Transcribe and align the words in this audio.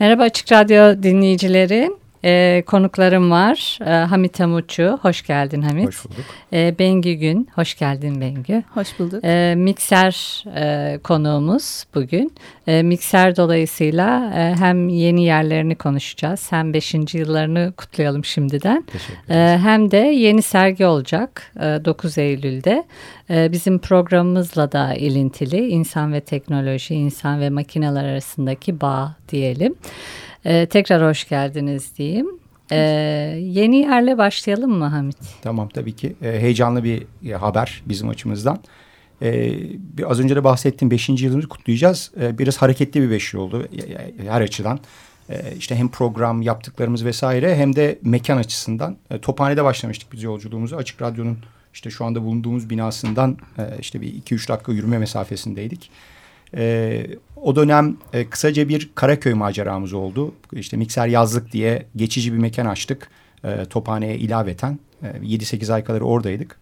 Merhaba 0.00 0.22
Açık 0.22 0.52
Radyo 0.52 1.02
dinleyicileri. 1.02 1.90
Ee, 2.24 2.62
konuklarım 2.66 3.30
var. 3.30 3.78
Ee, 3.86 3.90
Hamit 3.90 4.40
Hamutçu, 4.40 4.98
hoş 5.02 5.22
geldin 5.26 5.62
Hamit. 5.62 5.86
Hoş 5.86 6.04
bulduk. 6.04 6.24
Ee, 6.52 6.74
Bengü 6.78 7.12
Gün, 7.12 7.48
hoş 7.54 7.78
geldin 7.78 8.20
Bengü. 8.20 8.62
Hoş 8.74 8.98
bulduk. 8.98 9.24
Ee, 9.24 9.54
mikser 9.56 10.44
e, 10.56 10.98
konuğumuz 11.04 11.84
bugün. 11.94 12.32
Ee, 12.66 12.82
mikser 12.82 13.36
dolayısıyla 13.36 14.32
e, 14.36 14.54
hem 14.58 14.88
yeni 14.88 15.24
yerlerini 15.24 15.74
konuşacağız, 15.74 16.52
hem 16.52 16.74
5. 16.74 16.94
yıllarını 17.14 17.72
kutlayalım 17.76 18.24
şimdiden. 18.24 18.84
Ee, 19.30 19.58
hem 19.62 19.90
de 19.90 19.96
yeni 19.96 20.42
sergi 20.42 20.86
olacak 20.86 21.52
e, 21.56 21.60
9 21.60 22.18
Eylül'de. 22.18 22.84
E, 23.30 23.52
bizim 23.52 23.78
programımızla 23.78 24.72
da 24.72 24.94
ilintili 24.94 25.68
insan 25.68 26.12
ve 26.12 26.20
teknoloji, 26.20 26.94
insan 26.94 27.40
ve 27.40 27.50
makineler 27.50 28.04
arasındaki 28.04 28.80
bağ 28.80 29.16
diyelim. 29.28 29.74
Ee, 30.44 30.66
tekrar 30.66 31.08
hoş 31.10 31.28
geldiniz 31.28 31.96
diyeyim. 31.98 32.26
Ee, 32.72 32.76
yeni 33.40 33.76
yerle 33.76 34.18
başlayalım 34.18 34.70
mı 34.70 34.84
Hamit? 34.84 35.16
Tamam 35.42 35.68
tabii 35.68 35.96
ki. 35.96 36.16
Ee, 36.22 36.40
heyecanlı 36.40 36.84
bir 36.84 37.02
e, 37.30 37.32
haber 37.32 37.82
bizim 37.86 38.08
açımızdan. 38.08 38.58
Ee, 39.22 39.52
az 40.06 40.20
önce 40.20 40.36
de 40.36 40.44
bahsettiğim 40.44 40.90
5. 40.90 41.08
yılımızı 41.08 41.48
kutlayacağız. 41.48 42.12
Ee, 42.20 42.38
biraz 42.38 42.56
hareketli 42.56 43.02
bir 43.02 43.10
5 43.10 43.34
yıl 43.34 43.40
oldu 43.40 43.68
her 44.28 44.40
açıdan. 44.40 44.80
Ee, 45.30 45.54
işte 45.58 45.76
hem 45.76 45.88
program 45.88 46.42
yaptıklarımız 46.42 47.04
vesaire 47.04 47.56
hem 47.56 47.76
de 47.76 47.98
mekan 48.02 48.36
açısından. 48.36 48.96
Ee, 49.10 49.18
Tophane'de 49.18 49.64
başlamıştık 49.64 50.12
biz 50.12 50.22
yolculuğumuzu. 50.22 50.76
Açık 50.76 51.02
Radyo'nun 51.02 51.38
işte 51.74 51.90
şu 51.90 52.04
anda 52.04 52.22
bulunduğumuz 52.22 52.70
binasından 52.70 53.38
e, 53.58 53.62
işte 53.80 54.00
bir 54.00 54.22
2-3 54.22 54.48
dakika 54.48 54.72
yürüme 54.72 54.98
mesafesindeydik. 54.98 55.90
E, 56.56 57.06
o 57.42 57.56
dönem 57.56 57.96
e, 58.12 58.30
kısaca 58.30 58.68
bir 58.68 58.90
Karaköy 58.94 59.34
maceramız 59.34 59.92
oldu. 59.92 60.34
İşte 60.52 60.76
Mikser 60.76 61.06
Yazlık 61.06 61.52
diye 61.52 61.86
geçici 61.96 62.32
bir 62.32 62.38
mekan 62.38 62.66
açtık. 62.66 63.08
E, 63.44 63.64
Tophane'ye 63.64 64.18
ilaveten. 64.18 64.78
E, 65.02 65.06
7-8 65.06 65.72
ay 65.72 65.84
kadar 65.84 66.00
oradaydık. 66.00 66.58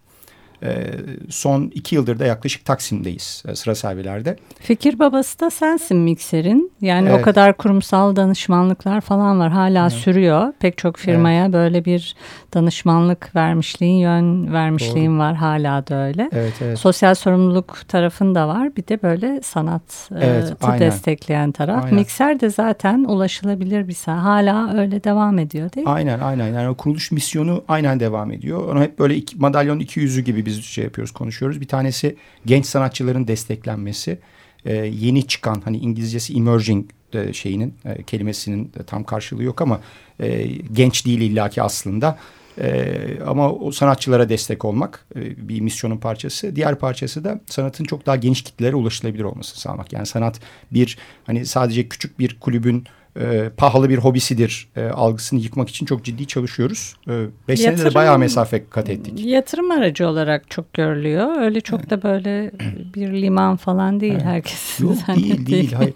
E, 0.63 0.87
son 1.29 1.71
iki 1.75 1.95
yıldır 1.95 2.19
da 2.19 2.25
yaklaşık 2.25 2.65
Taksim'deyiz 2.65 3.43
e, 3.47 3.55
sıra 3.55 3.75
servilerde. 3.75 4.35
Fikir 4.59 4.99
babası 4.99 5.39
da 5.39 5.49
sensin 5.49 5.97
Mikser'in. 5.97 6.71
Yani 6.81 7.09
evet. 7.09 7.19
o 7.19 7.21
kadar 7.21 7.57
kurumsal 7.57 8.15
danışmanlıklar 8.15 9.01
falan 9.01 9.39
var. 9.39 9.51
Hala 9.51 9.81
evet. 9.81 9.91
sürüyor. 9.91 10.53
Pek 10.59 10.77
çok 10.77 10.97
firmaya 10.97 11.43
evet. 11.43 11.53
böyle 11.53 11.85
bir 11.85 12.15
danışmanlık 12.53 13.35
vermişliğin, 13.35 13.99
yön 13.99 14.53
vermişliğin 14.53 15.11
Doğru. 15.11 15.19
var. 15.19 15.35
Hala 15.35 15.87
da 15.87 15.95
öyle. 15.95 16.29
Evet, 16.33 16.53
evet. 16.61 16.79
Sosyal 16.79 17.15
sorumluluk 17.15 17.87
tarafın 17.87 18.35
da 18.35 18.47
var. 18.47 18.75
Bir 18.75 18.87
de 18.87 19.01
böyle 19.01 19.41
sanatı 19.41 20.15
evet, 20.15 20.79
destekleyen 20.79 21.51
taraf. 21.51 21.83
Aynen. 21.83 21.95
Mikser 21.95 22.39
de 22.39 22.49
zaten 22.49 23.03
ulaşılabilir 23.03 23.87
bir 23.87 23.93
saha. 23.93 24.23
Hala 24.23 24.73
öyle 24.77 25.03
devam 25.03 25.39
ediyor 25.39 25.73
değil 25.73 25.87
mi? 25.87 25.93
Aynen 25.93 26.19
aynen. 26.19 26.53
Yani 26.53 26.69
o 26.69 26.75
kuruluş 26.75 27.11
misyonu 27.11 27.63
aynen 27.67 27.99
devam 27.99 28.31
ediyor. 28.31 28.73
Onu 28.73 28.81
hep 28.81 28.99
böyle 28.99 29.15
iki, 29.15 29.37
madalyonun 29.37 29.79
iki 29.79 29.99
yüzü 29.99 30.21
gibi 30.21 30.45
biz 30.49 30.65
şey 30.65 30.83
yapıyoruz, 30.83 31.11
konuşuyoruz. 31.11 31.61
Bir 31.61 31.67
tanesi 31.67 32.15
genç 32.45 32.65
sanatçıların 32.65 33.27
desteklenmesi. 33.27 34.19
Ee, 34.65 34.73
yeni 34.75 35.27
çıkan 35.27 35.61
hani 35.65 35.77
İngilizcesi 35.77 36.33
emerging 36.37 36.89
de 37.13 37.33
şeyinin 37.33 37.73
e, 37.85 38.03
kelimesinin 38.03 38.65
de 38.65 38.83
tam 38.83 39.03
karşılığı 39.03 39.43
yok 39.43 39.61
ama 39.61 39.81
e, 40.19 40.47
genç 40.73 41.05
değil 41.05 41.21
illaki 41.21 41.61
aslında. 41.61 42.17
E, 42.61 42.95
ama 43.27 43.53
o 43.53 43.71
sanatçılara 43.71 44.29
destek 44.29 44.65
olmak 44.65 45.05
e, 45.15 45.49
bir 45.49 45.61
misyonun 45.61 45.97
parçası. 45.97 46.55
Diğer 46.55 46.75
parçası 46.75 47.23
da 47.23 47.41
sanatın 47.45 47.83
çok 47.83 48.05
daha 48.05 48.15
geniş 48.15 48.41
kitlelere 48.41 48.75
ulaşılabilir 48.75 49.23
olması 49.23 49.59
sağlamak. 49.59 49.93
Yani 49.93 50.05
sanat 50.05 50.39
bir 50.71 50.97
hani 51.25 51.45
sadece 51.45 51.89
küçük 51.89 52.19
bir 52.19 52.39
kulübün 52.39 52.83
e, 53.19 53.49
pahalı 53.57 53.89
bir 53.89 53.97
hobisidir 53.97 54.69
e, 54.75 54.83
algısını 54.83 55.39
yıkmak 55.39 55.69
için 55.69 55.85
çok 55.85 56.05
ciddi 56.05 56.27
çalışıyoruz. 56.27 56.95
E, 57.09 57.25
beş 57.47 57.59
senede 57.59 57.85
de 57.85 57.93
bayağı 57.93 58.19
mesafe 58.19 58.63
kat 58.69 58.89
ettik. 58.89 59.25
Yatırım 59.25 59.71
aracı 59.71 60.07
olarak 60.07 60.49
çok 60.49 60.73
görülüyor. 60.73 61.41
Öyle 61.41 61.61
çok 61.61 61.79
evet. 61.79 61.89
da 61.89 62.03
böyle 62.03 62.51
bir 62.95 63.21
liman 63.21 63.57
falan 63.57 63.99
değil 63.99 64.13
evet. 64.13 64.25
herkes. 64.25 64.79
Yok 64.79 64.97
değil 65.15 65.47
değil. 65.47 65.73
Hayır. 65.73 65.93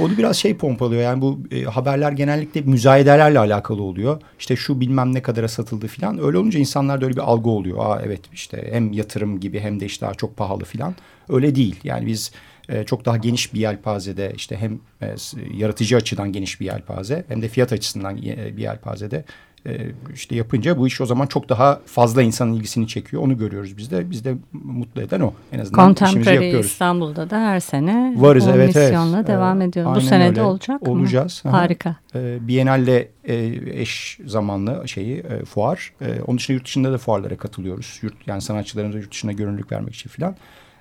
Onu 0.00 0.18
biraz 0.18 0.36
şey 0.36 0.56
pompalıyor. 0.56 1.02
Yani 1.02 1.20
bu 1.20 1.40
e, 1.50 1.62
haberler 1.62 2.12
genellikle 2.12 2.60
müzayedelerle 2.60 3.38
alakalı 3.38 3.82
oluyor. 3.82 4.20
İşte 4.38 4.56
şu 4.56 4.80
bilmem 4.80 5.14
ne 5.14 5.22
kadara 5.22 5.48
satıldı 5.48 5.86
falan. 5.86 6.24
Öyle 6.24 6.38
olunca 6.38 6.58
insanlarda 6.58 7.04
öyle 7.04 7.16
bir 7.16 7.22
algı 7.22 7.50
oluyor. 7.50 7.78
Aa 7.78 8.02
evet 8.04 8.20
işte 8.32 8.68
hem 8.72 8.92
yatırım 8.92 9.40
gibi 9.40 9.60
hem 9.60 9.80
de 9.80 9.86
işte 9.86 10.06
daha 10.06 10.14
çok 10.14 10.36
pahalı 10.36 10.64
falan. 10.64 10.94
Öyle 11.28 11.54
değil. 11.54 11.76
Yani 11.84 12.06
biz 12.06 12.32
e, 12.70 12.84
çok 12.84 13.04
daha 13.04 13.16
geniş 13.16 13.54
bir 13.54 13.60
yelpazede 13.60 14.32
işte 14.36 14.56
hem 14.56 14.80
e, 15.02 15.14
yaratıcı 15.54 15.96
açıdan 15.96 16.32
geniş 16.32 16.60
bir 16.60 16.66
yelpaze 16.66 17.24
hem 17.28 17.42
de 17.42 17.48
fiyat 17.48 17.72
açısından 17.72 18.16
e, 18.16 18.56
bir 18.56 18.62
yelpazede 18.62 19.24
e, 19.66 19.72
işte 20.14 20.36
yapınca 20.36 20.78
bu 20.78 20.86
iş 20.86 21.00
o 21.00 21.06
zaman 21.06 21.26
çok 21.26 21.48
daha 21.48 21.80
fazla 21.86 22.22
insanın 22.22 22.52
ilgisini 22.52 22.88
çekiyor. 22.88 23.22
Onu 23.22 23.38
görüyoruz 23.38 23.76
biz 23.76 23.90
de. 23.90 24.10
Biz 24.10 24.24
de 24.24 24.34
mutlu 24.52 25.02
eden 25.02 25.20
o. 25.20 25.32
En 25.52 25.58
azından 25.58 25.84
Contemporary 25.84 26.34
yapıyoruz. 26.34 26.66
İstanbul'da 26.66 27.30
da 27.30 27.40
her 27.40 27.60
sene 27.60 28.14
Varız, 28.16 28.46
o 28.46 28.50
evet, 28.50 28.76
misyonla 28.76 29.16
evet. 29.16 29.28
devam 29.28 29.62
ediyoruz. 29.62 29.96
Bu 29.96 30.00
sene 30.00 30.36
de 30.36 30.42
olacak 30.42 30.82
mı? 30.82 30.92
Olacağız. 30.92 31.44
Harika. 31.44 31.96
E, 32.14 32.48
Biennale 32.48 33.08
e, 33.24 33.36
eş 33.80 34.18
zamanlı 34.26 34.88
şeyi 34.88 35.18
e, 35.18 35.44
fuar. 35.44 35.92
E, 36.00 36.22
onun 36.26 36.38
dışında 36.38 36.54
yurt 36.54 36.64
dışında 36.64 36.92
da 36.92 36.98
fuarlara 36.98 37.36
katılıyoruz. 37.36 37.98
Yurt, 38.02 38.14
yani 38.26 38.40
sanatçıların 38.40 38.92
da 38.92 38.98
yurt 38.98 39.10
dışına 39.10 39.32
görünürlük 39.32 39.72
vermek 39.72 39.94
için 39.94 40.10
filan. 40.10 40.36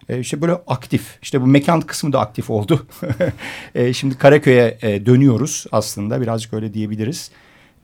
E, 0.09 0.19
işte 0.19 0.41
böyle 0.41 0.53
aktif. 0.67 1.17
İşte 1.21 1.41
bu 1.41 1.47
mekan 1.47 1.81
kısmı 1.81 2.13
da 2.13 2.19
aktif 2.19 2.49
oldu. 2.49 2.87
e, 3.75 3.93
şimdi 3.93 4.17
Karaköy'e 4.17 4.77
e, 4.81 5.05
dönüyoruz 5.05 5.65
aslında 5.71 6.21
birazcık 6.21 6.53
öyle 6.53 6.73
diyebiliriz. 6.73 7.31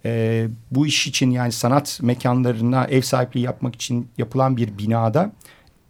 E, 0.06 0.48
bu 0.72 0.88
iş 0.88 1.08
için 1.08 1.32
yani 1.32 1.52
sanat 1.52 2.00
mekanlarına 2.02 2.86
ev 2.86 3.02
sahipliği 3.02 3.42
yapmak 3.42 3.76
için 3.76 4.08
yapılan 4.18 4.58
bir 4.58 4.78
binada 4.78 5.32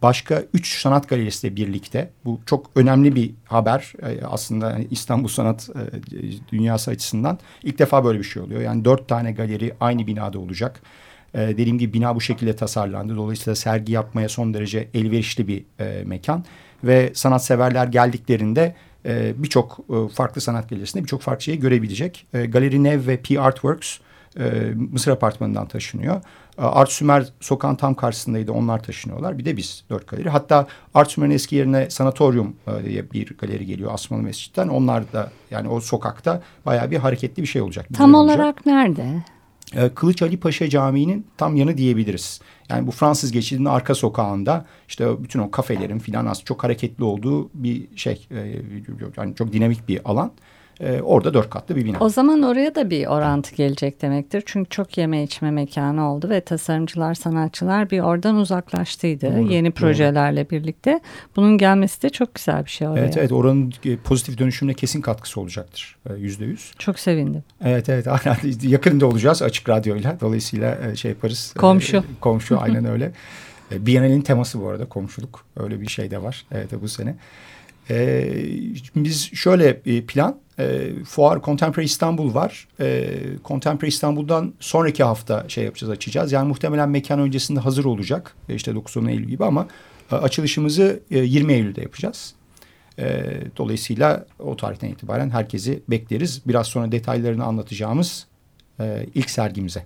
başka 0.02 0.42
üç 0.54 0.80
sanat 0.80 1.08
galerisiyle 1.08 1.56
birlikte 1.56 2.10
bu 2.24 2.40
çok 2.46 2.70
önemli 2.74 3.14
bir 3.14 3.34
haber 3.44 3.92
aslında 4.24 4.70
yani 4.70 4.86
İstanbul 4.90 5.28
sanat 5.28 5.68
dünyası 6.52 6.90
açısından 6.90 7.38
ilk 7.62 7.78
defa 7.78 8.04
böyle 8.04 8.18
bir 8.18 8.24
şey 8.24 8.42
oluyor. 8.42 8.60
Yani 8.60 8.84
dört 8.84 9.08
tane 9.08 9.32
galeri 9.32 9.74
aynı 9.80 10.06
binada 10.06 10.38
olacak. 10.38 10.82
E, 11.34 11.38
dediğim 11.38 11.78
gibi 11.78 11.92
bina 11.92 12.14
bu 12.14 12.20
şekilde 12.20 12.56
tasarlandı. 12.56 13.16
Dolayısıyla 13.16 13.54
sergi 13.54 13.92
yapmaya 13.92 14.28
son 14.28 14.54
derece 14.54 14.88
elverişli 14.94 15.48
bir 15.48 15.64
e, 15.80 16.04
mekan. 16.04 16.44
Ve 16.84 17.10
sanatseverler 17.14 17.86
geldiklerinde 17.86 18.74
e, 19.06 19.42
birçok 19.42 19.78
e, 19.90 20.08
farklı 20.14 20.40
sanat 20.40 20.70
galerisinde 20.70 21.02
birçok 21.02 21.22
farklı 21.22 21.42
şeyi 21.42 21.60
görebilecek. 21.60 22.26
E, 22.34 22.46
Galeri 22.46 22.84
Nev 22.84 23.06
ve 23.06 23.16
P 23.16 23.40
Artworks 23.40 23.98
e, 24.38 24.72
Mısır 24.92 25.10
Apartmanı'ndan 25.10 25.68
taşınıyor. 25.68 26.16
E, 26.58 26.62
Art 26.62 26.90
Sümer 26.90 27.26
sokağın 27.40 27.74
tam 27.74 27.94
karşısındaydı 27.94 28.52
onlar 28.52 28.82
taşınıyorlar. 28.82 29.38
Bir 29.38 29.44
de 29.44 29.56
biz 29.56 29.84
dört 29.90 30.06
galeri. 30.08 30.28
Hatta 30.28 30.66
Art 30.94 31.10
Sümer'in 31.10 31.30
eski 31.30 31.56
yerine 31.56 31.90
Sanatoryum 31.90 32.56
e, 32.66 32.84
diye 32.84 33.10
bir 33.10 33.36
galeri 33.38 33.66
geliyor 33.66 33.90
Asmalı 33.94 34.22
Mescid'den. 34.22 34.68
Onlar 34.68 35.12
da 35.12 35.30
yani 35.50 35.68
o 35.68 35.80
sokakta 35.80 36.42
bayağı 36.66 36.90
bir 36.90 36.96
hareketli 36.96 37.42
bir 37.42 37.48
şey 37.48 37.62
olacak. 37.62 37.86
Tam 37.94 38.14
olarak 38.14 38.56
olacak. 38.56 38.66
nerede? 38.66 39.22
Ee, 39.74 39.88
Kılıç 39.94 40.22
Ali 40.22 40.40
Paşa 40.40 40.68
Camii'nin 40.68 41.26
tam 41.36 41.56
yanı 41.56 41.78
diyebiliriz. 41.78 42.40
Yani 42.68 42.86
bu 42.86 42.90
Fransız 42.90 43.32
geçidinin 43.32 43.64
arka 43.64 43.94
sokağında 43.94 44.66
işte 44.88 45.22
bütün 45.22 45.40
o 45.40 45.50
kafelerin 45.50 45.98
filan 45.98 46.26
az 46.26 46.44
çok 46.44 46.64
hareketli 46.64 47.04
olduğu 47.04 47.50
bir 47.54 47.96
şey. 47.96 48.26
E, 48.30 48.62
yani 49.16 49.34
çok 49.34 49.52
dinamik 49.52 49.88
bir 49.88 50.00
alan. 50.04 50.32
E, 50.80 51.00
orada 51.02 51.34
dört 51.34 51.50
katlı 51.50 51.76
bir 51.76 51.84
bina. 51.84 51.96
O 52.00 52.08
zaman 52.08 52.42
oraya 52.42 52.74
da 52.74 52.90
bir 52.90 53.06
orantı 53.06 53.54
gelecek 53.54 54.02
demektir. 54.02 54.42
Çünkü 54.46 54.70
çok 54.70 54.98
yeme 54.98 55.22
içme 55.22 55.50
mekanı 55.50 56.10
oldu 56.12 56.30
ve 56.30 56.40
tasarımcılar, 56.40 57.14
sanatçılar 57.14 57.90
bir 57.90 58.00
oradan 58.00 58.36
uzaklaştıydı. 58.36 59.36
Doğru, 59.36 59.52
Yeni 59.52 59.70
projelerle 59.70 60.40
doğru. 60.44 60.50
birlikte. 60.50 61.00
Bunun 61.36 61.58
gelmesi 61.58 62.02
de 62.02 62.10
çok 62.10 62.34
güzel 62.34 62.64
bir 62.64 62.70
şey 62.70 62.88
oraya. 62.88 63.00
Evet 63.00 63.16
evet 63.16 63.32
oranın 63.32 63.72
e, 63.84 63.96
pozitif 63.96 64.38
dönüşümüne 64.38 64.74
kesin 64.74 65.00
katkısı 65.00 65.40
olacaktır. 65.40 65.96
E, 66.10 66.14
yüzde 66.14 66.44
yüz. 66.44 66.72
Çok 66.78 66.98
sevindim. 66.98 67.42
Evet 67.64 67.88
evet 67.88 68.06
yakında 68.62 69.06
olacağız 69.06 69.42
açık 69.42 69.68
radyoyla. 69.68 70.20
Dolayısıyla 70.20 70.78
e, 70.90 70.96
şey 70.96 71.10
yaparız. 71.10 71.54
Komşu. 71.58 72.04
Komşu 72.20 72.60
aynen 72.60 72.84
öyle. 72.84 73.12
Biennale'nin 73.70 74.20
teması 74.20 74.60
bu 74.60 74.68
arada 74.68 74.84
komşuluk. 74.84 75.44
Öyle 75.56 75.80
bir 75.80 75.86
şey 75.86 76.10
de 76.10 76.22
var 76.22 76.46
evet 76.52 76.70
bu 76.82 76.88
sene. 76.88 77.16
Ee, 77.90 78.28
biz 78.96 79.30
şöyle 79.34 79.80
plan 79.80 80.40
e, 80.58 80.90
fuar 81.04 81.42
Contemporary 81.42 81.86
İstanbul 81.86 82.34
var. 82.34 82.68
E, 82.80 83.08
Contemporary 83.44 83.88
İstanbul'dan 83.88 84.54
sonraki 84.60 85.04
hafta 85.04 85.48
şey 85.48 85.64
yapacağız 85.64 85.90
açacağız. 85.90 86.32
Yani 86.32 86.48
muhtemelen 86.48 86.88
mekan 86.88 87.20
öncesinde 87.20 87.60
hazır 87.60 87.84
olacak. 87.84 88.36
E, 88.48 88.54
işte 88.54 88.70
9-10 88.70 89.10
Eylül 89.10 89.28
gibi 89.28 89.44
ama 89.44 89.68
e, 90.12 90.14
açılışımızı 90.14 91.00
e, 91.10 91.18
20 91.18 91.52
Eylül'de 91.52 91.80
yapacağız. 91.80 92.34
E, 92.98 93.24
dolayısıyla 93.56 94.26
o 94.38 94.56
tarihten 94.56 94.88
itibaren 94.88 95.30
herkesi 95.30 95.82
bekleriz. 95.88 96.42
Biraz 96.46 96.66
sonra 96.66 96.92
detaylarını 96.92 97.44
anlatacağımız 97.44 98.26
e, 98.80 99.06
ilk 99.14 99.30
sergimize. 99.30 99.82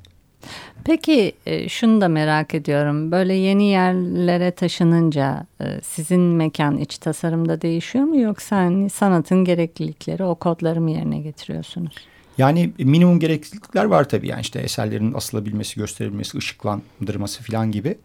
Peki 0.85 1.33
e, 1.47 1.69
şunu 1.69 2.01
da 2.01 2.09
merak 2.09 2.55
ediyorum. 2.55 3.13
Böyle 3.13 3.35
yeni 3.35 3.65
yerlere 3.65 4.51
taşınınca 4.51 5.47
e, 5.61 5.65
sizin 5.83 6.21
mekan 6.21 6.77
iç 6.77 6.99
tasarımda 6.99 7.61
değişiyor 7.61 8.05
mu 8.05 8.21
yoksa 8.21 8.57
hani 8.57 8.91
sanatın 8.91 9.45
gereklilikleri 9.45 10.25
o 10.25 10.35
kodları 10.35 10.81
mı 10.81 10.91
yerine 10.91 11.19
getiriyorsunuz? 11.19 11.95
Yani 12.39 12.73
minimum 12.79 13.21
gereklilikler 13.21 13.85
var 13.85 14.09
tabii. 14.09 14.29
Yani 14.29 14.41
işte 14.41 14.59
eserlerin 14.59 15.13
asılabilmesi, 15.13 15.81
gösterilmesi, 15.81 16.39
ışıklandırması 16.39 17.43
falan 17.43 17.73
gibi. 17.73 17.99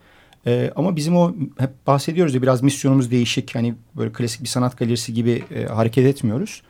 Ee, 0.48 0.72
ama 0.76 0.96
bizim 0.96 1.18
o 1.18 1.36
hep 1.58 1.88
bahsediyoruz 1.88 2.36
ya 2.36 2.42
biraz 2.42 2.62
misyonumuz 2.62 3.12
değişik. 3.12 3.56
Hani 3.56 3.76
böyle 3.96 4.12
klasik 4.12 4.42
bir 4.42 4.48
sanat 4.48 4.78
galerisi 4.78 5.14
gibi 5.14 5.44
e, 5.56 5.66
hareket 5.66 6.06
etmiyoruz. 6.06 6.62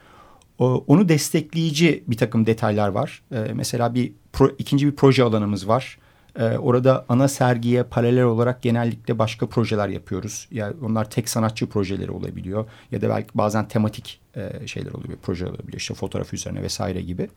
Onu 0.60 1.10
destekleyici 1.10 2.04
bir 2.08 2.18
takım 2.18 2.46
detaylar 2.46 2.88
var. 2.88 3.22
E, 3.32 3.54
mesela 3.54 3.96
bir 3.96 4.14
pro, 4.34 4.50
ikinci 4.58 4.88
bir 4.88 4.96
proje 4.96 5.24
alanımız 5.24 5.68
var. 5.68 5.98
E, 6.40 6.58
orada 6.58 7.06
ana 7.10 7.28
sergiye 7.28 7.84
paralel 7.84 8.24
olarak 8.24 8.62
genellikle 8.62 9.20
başka 9.20 9.48
projeler 9.48 9.90
yapıyoruz. 9.90 10.48
Yani 10.52 10.76
onlar 10.86 11.10
tek 11.10 11.30
sanatçı 11.30 11.70
projeleri 11.70 12.12
olabiliyor 12.12 12.66
ya 12.92 13.02
da 13.02 13.10
belki 13.10 13.30
bazen 13.34 13.68
tematik 13.68 14.20
e, 14.36 14.68
şeyler 14.68 14.92
oluyor, 14.92 15.18
proje 15.22 15.46
olabiliyor. 15.46 15.80
İşte 15.80 15.94
fotoğraf 15.94 16.34
üzerine 16.34 16.62
vesaire 16.62 17.02
gibi. 17.02 17.30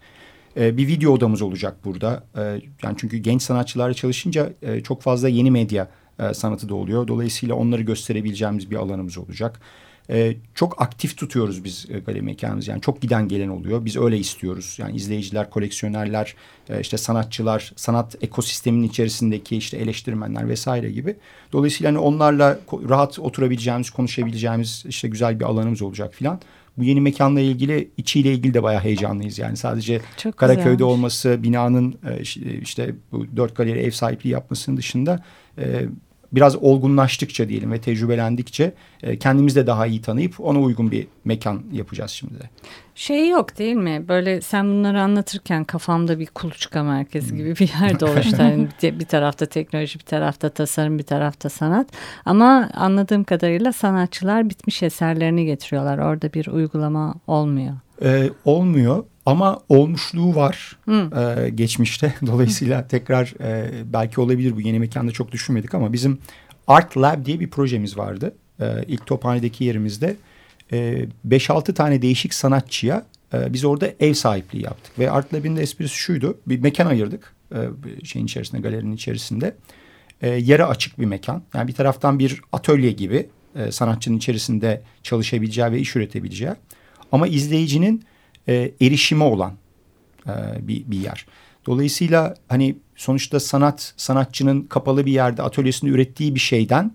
E, 0.56 0.76
bir 0.76 0.86
video 0.86 1.12
odamız 1.12 1.42
olacak 1.42 1.76
burada. 1.84 2.24
Yani 2.82 2.96
çünkü 2.96 3.16
genç 3.16 3.42
sanatçılarla 3.42 3.94
çalışınca 3.94 4.52
e, 4.62 4.80
çok 4.80 5.02
fazla 5.02 5.28
yeni 5.28 5.50
medya 5.50 5.88
e, 6.18 6.34
sanatı 6.34 6.68
da 6.68 6.74
oluyor. 6.74 7.08
Dolayısıyla 7.08 7.54
onları 7.54 7.82
gösterebileceğimiz 7.82 8.70
bir 8.70 8.76
alanımız 8.76 9.18
olacak. 9.18 9.60
E, 10.10 10.36
çok 10.54 10.82
aktif 10.82 11.16
tutuyoruz 11.16 11.64
biz 11.64 11.86
e, 11.90 11.98
galeri 11.98 12.22
mekanımızı. 12.22 12.70
Yani 12.70 12.80
çok 12.80 13.02
giden 13.02 13.28
gelen 13.28 13.48
oluyor. 13.48 13.84
Biz 13.84 13.96
öyle 13.96 14.18
istiyoruz. 14.18 14.76
Yani 14.78 14.96
izleyiciler, 14.96 15.50
koleksiyonerler, 15.50 16.34
e, 16.68 16.80
işte 16.80 16.98
sanatçılar, 16.98 17.72
sanat 17.76 18.16
ekosisteminin 18.20 18.88
içerisindeki 18.88 19.56
işte 19.56 19.76
eleştirmenler 19.76 20.48
vesaire 20.48 20.90
gibi. 20.90 21.16
Dolayısıyla 21.52 21.92
hani 21.92 21.98
onlarla 21.98 22.58
rahat 22.88 23.18
oturabileceğimiz, 23.18 23.90
konuşabileceğimiz 23.90 24.84
işte 24.88 25.08
güzel 25.08 25.40
bir 25.40 25.44
alanımız 25.44 25.82
olacak 25.82 26.14
filan. 26.14 26.40
Bu 26.78 26.84
yeni 26.84 27.00
mekanla 27.00 27.40
ilgili 27.40 27.90
içiyle 27.96 28.32
ilgili 28.32 28.54
de 28.54 28.62
bayağı 28.62 28.82
heyecanlıyız. 28.82 29.38
Yani 29.38 29.56
sadece 29.56 30.00
Çok 30.16 30.36
Karaköy'de 30.36 30.70
güzelmiş. 30.70 30.82
olması, 30.82 31.42
binanın 31.42 31.98
e, 32.08 32.22
işte 32.62 32.94
bu 33.12 33.26
dört 33.36 33.56
galeri 33.56 33.78
ev 33.78 33.90
sahipliği 33.90 34.28
yapmasının 34.28 34.76
dışında 34.76 35.24
e, 35.58 35.86
biraz 36.32 36.56
olgunlaştıkça 36.56 37.48
diyelim 37.48 37.72
ve 37.72 37.80
tecrübelendikçe 37.80 38.72
e, 39.02 39.18
kendimiz 39.18 39.56
de 39.56 39.66
daha 39.66 39.86
iyi 39.86 40.02
tanıyıp 40.02 40.40
ona 40.40 40.60
uygun 40.60 40.90
bir 40.90 41.06
mekan 41.24 41.62
yapacağız 41.72 42.10
şimdi 42.10 42.34
de. 42.34 42.50
Şey 42.94 43.28
yok 43.28 43.58
değil 43.58 43.76
mi? 43.76 44.04
Böyle 44.08 44.40
sen 44.40 44.66
bunları 44.68 45.02
anlatırken 45.02 45.64
kafamda 45.64 46.18
bir 46.18 46.26
kuluçka 46.26 46.82
merkezi 46.82 47.36
gibi 47.36 47.56
bir 47.56 47.72
yerde 47.80 48.04
oluştu. 48.04 48.36
yani 48.42 48.68
bir 48.82 49.06
tarafta 49.06 49.46
teknoloji, 49.46 49.98
bir 49.98 50.04
tarafta 50.04 50.48
tasarım, 50.48 50.98
bir 50.98 51.02
tarafta 51.02 51.48
sanat. 51.48 51.86
Ama 52.24 52.70
anladığım 52.74 53.24
kadarıyla 53.24 53.72
sanatçılar 53.72 54.50
bitmiş 54.50 54.82
eserlerini 54.82 55.46
getiriyorlar. 55.46 55.98
Orada 55.98 56.32
bir 56.32 56.46
uygulama 56.46 57.14
olmuyor. 57.26 57.74
Ee, 58.02 58.30
olmuyor. 58.44 59.04
Ama 59.28 59.60
olmuşluğu 59.68 60.34
var 60.34 60.76
e, 60.88 61.48
geçmişte. 61.50 62.14
Dolayısıyla 62.26 62.88
tekrar 62.88 63.34
e, 63.40 63.70
belki 63.92 64.20
olabilir 64.20 64.56
bu 64.56 64.60
yeni 64.60 64.78
mekanda 64.78 65.12
çok 65.12 65.32
düşünmedik 65.32 65.74
ama 65.74 65.92
bizim 65.92 66.18
Art 66.66 66.96
Lab 66.96 67.24
diye 67.24 67.40
bir 67.40 67.50
projemiz 67.50 67.98
vardı. 67.98 68.34
E, 68.60 68.84
ilk 68.86 69.06
tophanedeki 69.06 69.64
yerimizde 69.64 70.16
5-6 70.72 71.70
e, 71.70 71.74
tane 71.74 72.02
değişik 72.02 72.34
sanatçıya 72.34 73.06
e, 73.34 73.52
biz 73.52 73.64
orada 73.64 73.90
ev 74.00 74.14
sahipliği 74.14 74.62
yaptık. 74.62 74.98
Ve 74.98 75.10
Art 75.10 75.34
Lab'in 75.34 75.56
de 75.56 75.62
esprisi 75.62 75.94
şuydu. 75.94 76.38
Bir 76.46 76.60
mekan 76.60 76.86
ayırdık 76.86 77.34
e, 77.54 77.58
şeyin 78.04 78.26
içerisinde, 78.26 78.60
galerinin 78.60 78.92
içerisinde. 78.92 79.56
E, 80.22 80.28
yere 80.28 80.64
açık 80.64 80.98
bir 80.98 81.06
mekan. 81.06 81.42
Yani 81.54 81.68
bir 81.68 81.74
taraftan 81.74 82.18
bir 82.18 82.40
atölye 82.52 82.92
gibi 82.92 83.28
e, 83.56 83.72
sanatçının 83.72 84.16
içerisinde 84.16 84.82
çalışabileceği 85.02 85.72
ve 85.72 85.78
iş 85.80 85.96
üretebileceği. 85.96 86.52
Ama 87.12 87.26
izleyicinin 87.26 88.04
e, 88.48 88.72
erişimi 88.80 89.22
olan 89.22 89.52
e, 90.26 90.32
bir, 90.68 90.90
bir 90.90 91.00
yer. 91.00 91.26
Dolayısıyla 91.66 92.34
hani 92.48 92.76
sonuçta 92.96 93.40
sanat 93.40 93.94
sanatçının 93.96 94.62
kapalı 94.62 95.06
bir 95.06 95.12
yerde 95.12 95.42
atölyesinde 95.42 95.90
ürettiği 95.90 96.34
bir 96.34 96.40
şeyden 96.40 96.92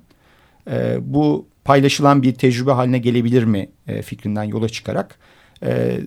e, 0.72 0.98
bu 1.02 1.48
paylaşılan 1.64 2.24
bir 2.24 2.34
tecrübe 2.34 2.72
haline 2.72 2.98
gelebilir 2.98 3.44
mi 3.44 3.70
e, 3.88 4.02
fikrinden 4.02 4.44
yola 4.44 4.70
çıkarak 4.70 5.20
e, 5.64 6.00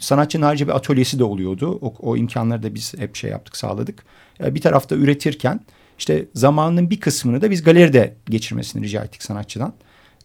sanatçının 0.00 0.46
ayrıca 0.46 0.66
bir 0.66 0.76
atölyesi 0.76 1.18
de 1.18 1.24
oluyordu. 1.24 1.78
O, 1.82 1.94
o 1.98 2.16
imkanları 2.16 2.62
da 2.62 2.74
biz 2.74 2.94
hep 2.98 3.16
şey 3.16 3.30
yaptık 3.30 3.56
sağladık. 3.56 4.04
E, 4.40 4.54
bir 4.54 4.60
tarafta 4.60 4.96
üretirken 4.96 5.60
işte 5.98 6.26
zamanının 6.34 6.90
bir 6.90 7.00
kısmını 7.00 7.42
da 7.42 7.50
biz 7.50 7.62
galeride 7.62 8.14
geçirmesini 8.26 8.84
rica 8.84 9.04
ettik 9.04 9.22
sanatçıdan. 9.22 9.74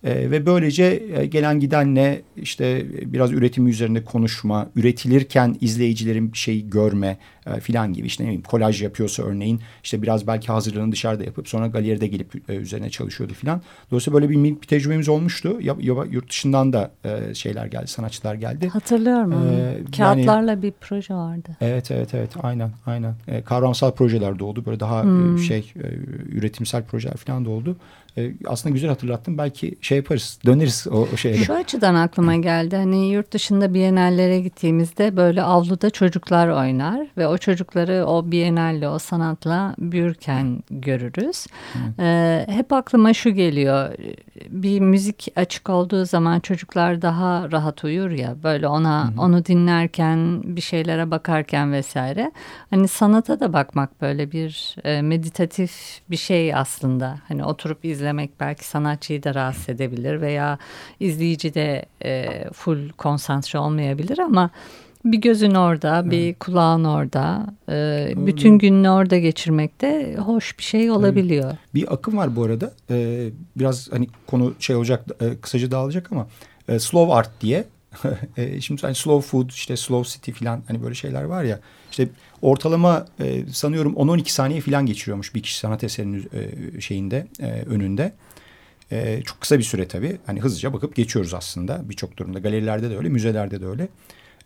E, 0.03 0.31
ve 0.31 0.45
böylece 0.45 1.03
e, 1.15 1.25
gelen 1.25 1.59
gidenle 1.59 2.21
işte 2.37 2.85
biraz 3.05 3.31
üretimi 3.31 3.69
üzerinde 3.69 4.03
konuşma, 4.03 4.69
üretilirken 4.75 5.55
izleyicilerin 5.61 6.33
bir 6.33 6.37
şey 6.37 6.69
görme 6.69 7.17
e, 7.45 7.59
filan 7.59 7.93
gibi 7.93 8.07
işte 8.07 8.23
ne 8.23 8.27
bileyim 8.27 8.43
kolaj 8.43 8.83
yapıyorsa 8.83 9.23
örneğin 9.23 9.61
işte 9.83 10.01
biraz 10.01 10.27
belki 10.27 10.47
hazırlığını 10.47 10.91
dışarıda 10.91 11.23
yapıp 11.23 11.47
sonra 11.47 11.67
galeride 11.67 12.07
gelip 12.07 12.49
e, 12.49 12.55
üzerine 12.55 12.89
çalışıyordu 12.89 13.33
filan. 13.33 13.61
Dolayısıyla 13.91 14.21
böyle 14.21 14.29
bir, 14.29 14.43
bir 14.61 14.67
tecrübemiz 14.67 15.09
olmuştu. 15.09 15.57
Ya, 15.61 15.75
ya, 15.79 15.93
yurt 16.11 16.29
dışından 16.29 16.73
da 16.73 16.91
e, 17.05 17.33
şeyler 17.33 17.65
geldi, 17.65 17.87
sanatçılar 17.87 18.35
geldi. 18.35 18.67
Hatırlıyorum 18.67 19.33
ee, 19.33 19.91
Kağıtlarla 19.97 20.51
yani, 20.51 20.63
bir 20.63 20.73
proje 20.81 21.13
vardı. 21.13 21.49
Evet 21.61 21.91
evet 21.91 22.13
evet 22.13 22.31
aynen 22.41 22.71
aynen. 22.85 23.15
E, 23.27 23.41
kavramsal 23.41 23.91
projeler 23.91 24.39
de 24.39 24.43
oldu. 24.43 24.65
Böyle 24.65 24.79
daha 24.79 25.03
hmm. 25.03 25.35
e, 25.35 25.39
şey 25.39 25.73
e, 25.75 25.87
üretimsel 26.31 26.83
projeler 26.83 27.17
filan 27.17 27.45
da 27.45 27.49
oldu. 27.49 27.77
E, 28.17 28.33
aslında 28.45 28.73
güzel 28.73 28.89
hatırlattın. 28.89 29.37
Belki 29.37 29.75
şey 29.81 29.97
yaparız, 29.97 30.39
döneriz 30.45 30.87
o, 30.91 31.07
o 31.13 31.17
şeye. 31.17 31.35
Şu 31.35 31.53
açıdan 31.53 31.95
aklıma 31.95 32.35
geldi. 32.35 32.75
Hani 32.75 33.09
yurt 33.09 33.31
dışında 33.31 33.73
bienallere 33.73 34.39
gittiğimizde 34.39 35.17
böyle 35.17 35.43
avluda 35.43 35.89
çocuklar 35.89 36.47
oynar 36.47 37.07
ve 37.17 37.27
o 37.27 37.37
çocukları 37.37 38.05
o 38.05 38.31
bienalle, 38.31 38.89
o 38.89 38.99
sanatla 38.99 39.75
büyürken 39.79 40.63
görürüz. 40.69 41.47
Ee, 41.99 42.45
hep 42.49 42.73
aklıma 42.73 43.13
şu 43.13 43.29
geliyor. 43.29 43.93
Bir 44.49 44.79
müzik 44.79 45.27
açık 45.35 45.69
olduğu 45.69 46.05
zaman 46.05 46.39
çocuklar 46.39 47.01
daha 47.01 47.51
rahat 47.51 47.83
uyur 47.83 48.11
ya. 48.11 48.35
Böyle 48.43 48.67
ona 48.67 49.07
Hı. 49.07 49.21
onu 49.21 49.45
dinlerken, 49.45 50.41
bir 50.43 50.61
şeylere 50.61 51.11
bakarken 51.11 51.71
vesaire. 51.71 52.31
Hani 52.69 52.87
sanata 52.87 53.39
da 53.39 53.53
bakmak 53.53 54.01
böyle 54.01 54.31
bir 54.31 54.75
e, 54.83 55.01
meditatif 55.01 56.01
bir 56.09 56.17
şey 56.17 56.55
aslında. 56.55 57.19
Hani 57.27 57.45
oturup 57.45 57.85
izlemek 57.85 58.02
belki 58.39 58.65
sanatçıyı 58.65 59.23
da 59.23 59.35
rahatsız 59.35 59.69
edebilir 59.69 60.21
veya 60.21 60.57
izleyici 60.99 61.53
de 61.53 61.85
e, 62.05 62.43
full 62.53 62.89
konsantre 62.89 63.59
olmayabilir 63.59 64.19
ama 64.19 64.49
bir 65.05 65.17
gözün 65.17 65.55
orada, 65.55 66.11
bir 66.11 66.25
evet. 66.25 66.39
kulağın 66.39 66.83
orada, 66.83 67.45
e, 67.69 68.13
bütün 68.15 68.57
gününü 68.57 68.89
orada 68.89 69.17
geçirmek 69.17 69.81
de 69.81 70.15
hoş 70.15 70.57
bir 70.57 70.63
şey 70.63 70.91
olabiliyor. 70.91 71.49
Evet. 71.49 71.73
Bir 71.75 71.93
akım 71.93 72.17
var 72.17 72.35
bu 72.35 72.43
arada. 72.43 72.71
E, 72.89 73.29
biraz 73.55 73.91
hani 73.91 74.07
konu 74.27 74.53
şey 74.59 74.75
olacak, 74.75 75.05
e, 75.21 75.37
kısaca 75.41 75.71
dağılacak 75.71 76.11
ama 76.11 76.27
e, 76.67 76.79
slow 76.79 77.13
art 77.13 77.41
diye. 77.41 77.63
e, 78.37 78.61
şimdi 78.61 78.81
hani 78.81 78.95
slow 78.95 79.29
food, 79.29 79.49
işte 79.49 79.77
slow 79.77 80.11
city 80.11 80.31
falan 80.31 80.63
hani 80.67 80.83
böyle 80.83 80.95
şeyler 80.95 81.23
var 81.23 81.43
ya. 81.43 81.59
İşte 81.91 82.07
ortalama 82.41 83.05
e, 83.19 83.45
sanıyorum 83.51 83.93
10-12 83.93 84.29
saniye 84.29 84.61
falan 84.61 84.85
geçiriyormuş 84.85 85.35
bir 85.35 85.43
kişi 85.43 85.57
sanat 85.57 85.83
eserinin 85.83 86.29
e, 86.33 86.81
şeyinde, 86.81 87.27
e, 87.39 87.45
önünde. 87.45 88.13
E, 88.91 89.21
çok 89.21 89.41
kısa 89.41 89.57
bir 89.57 89.63
süre 89.63 89.87
tabii. 89.87 90.17
Hani 90.25 90.41
hızlıca 90.41 90.73
bakıp 90.73 90.95
geçiyoruz 90.95 91.33
aslında 91.33 91.89
birçok 91.89 92.17
durumda. 92.17 92.39
Galerilerde 92.39 92.89
de 92.89 92.97
öyle, 92.97 93.09
müzelerde 93.09 93.61
de 93.61 93.65
öyle 93.65 93.87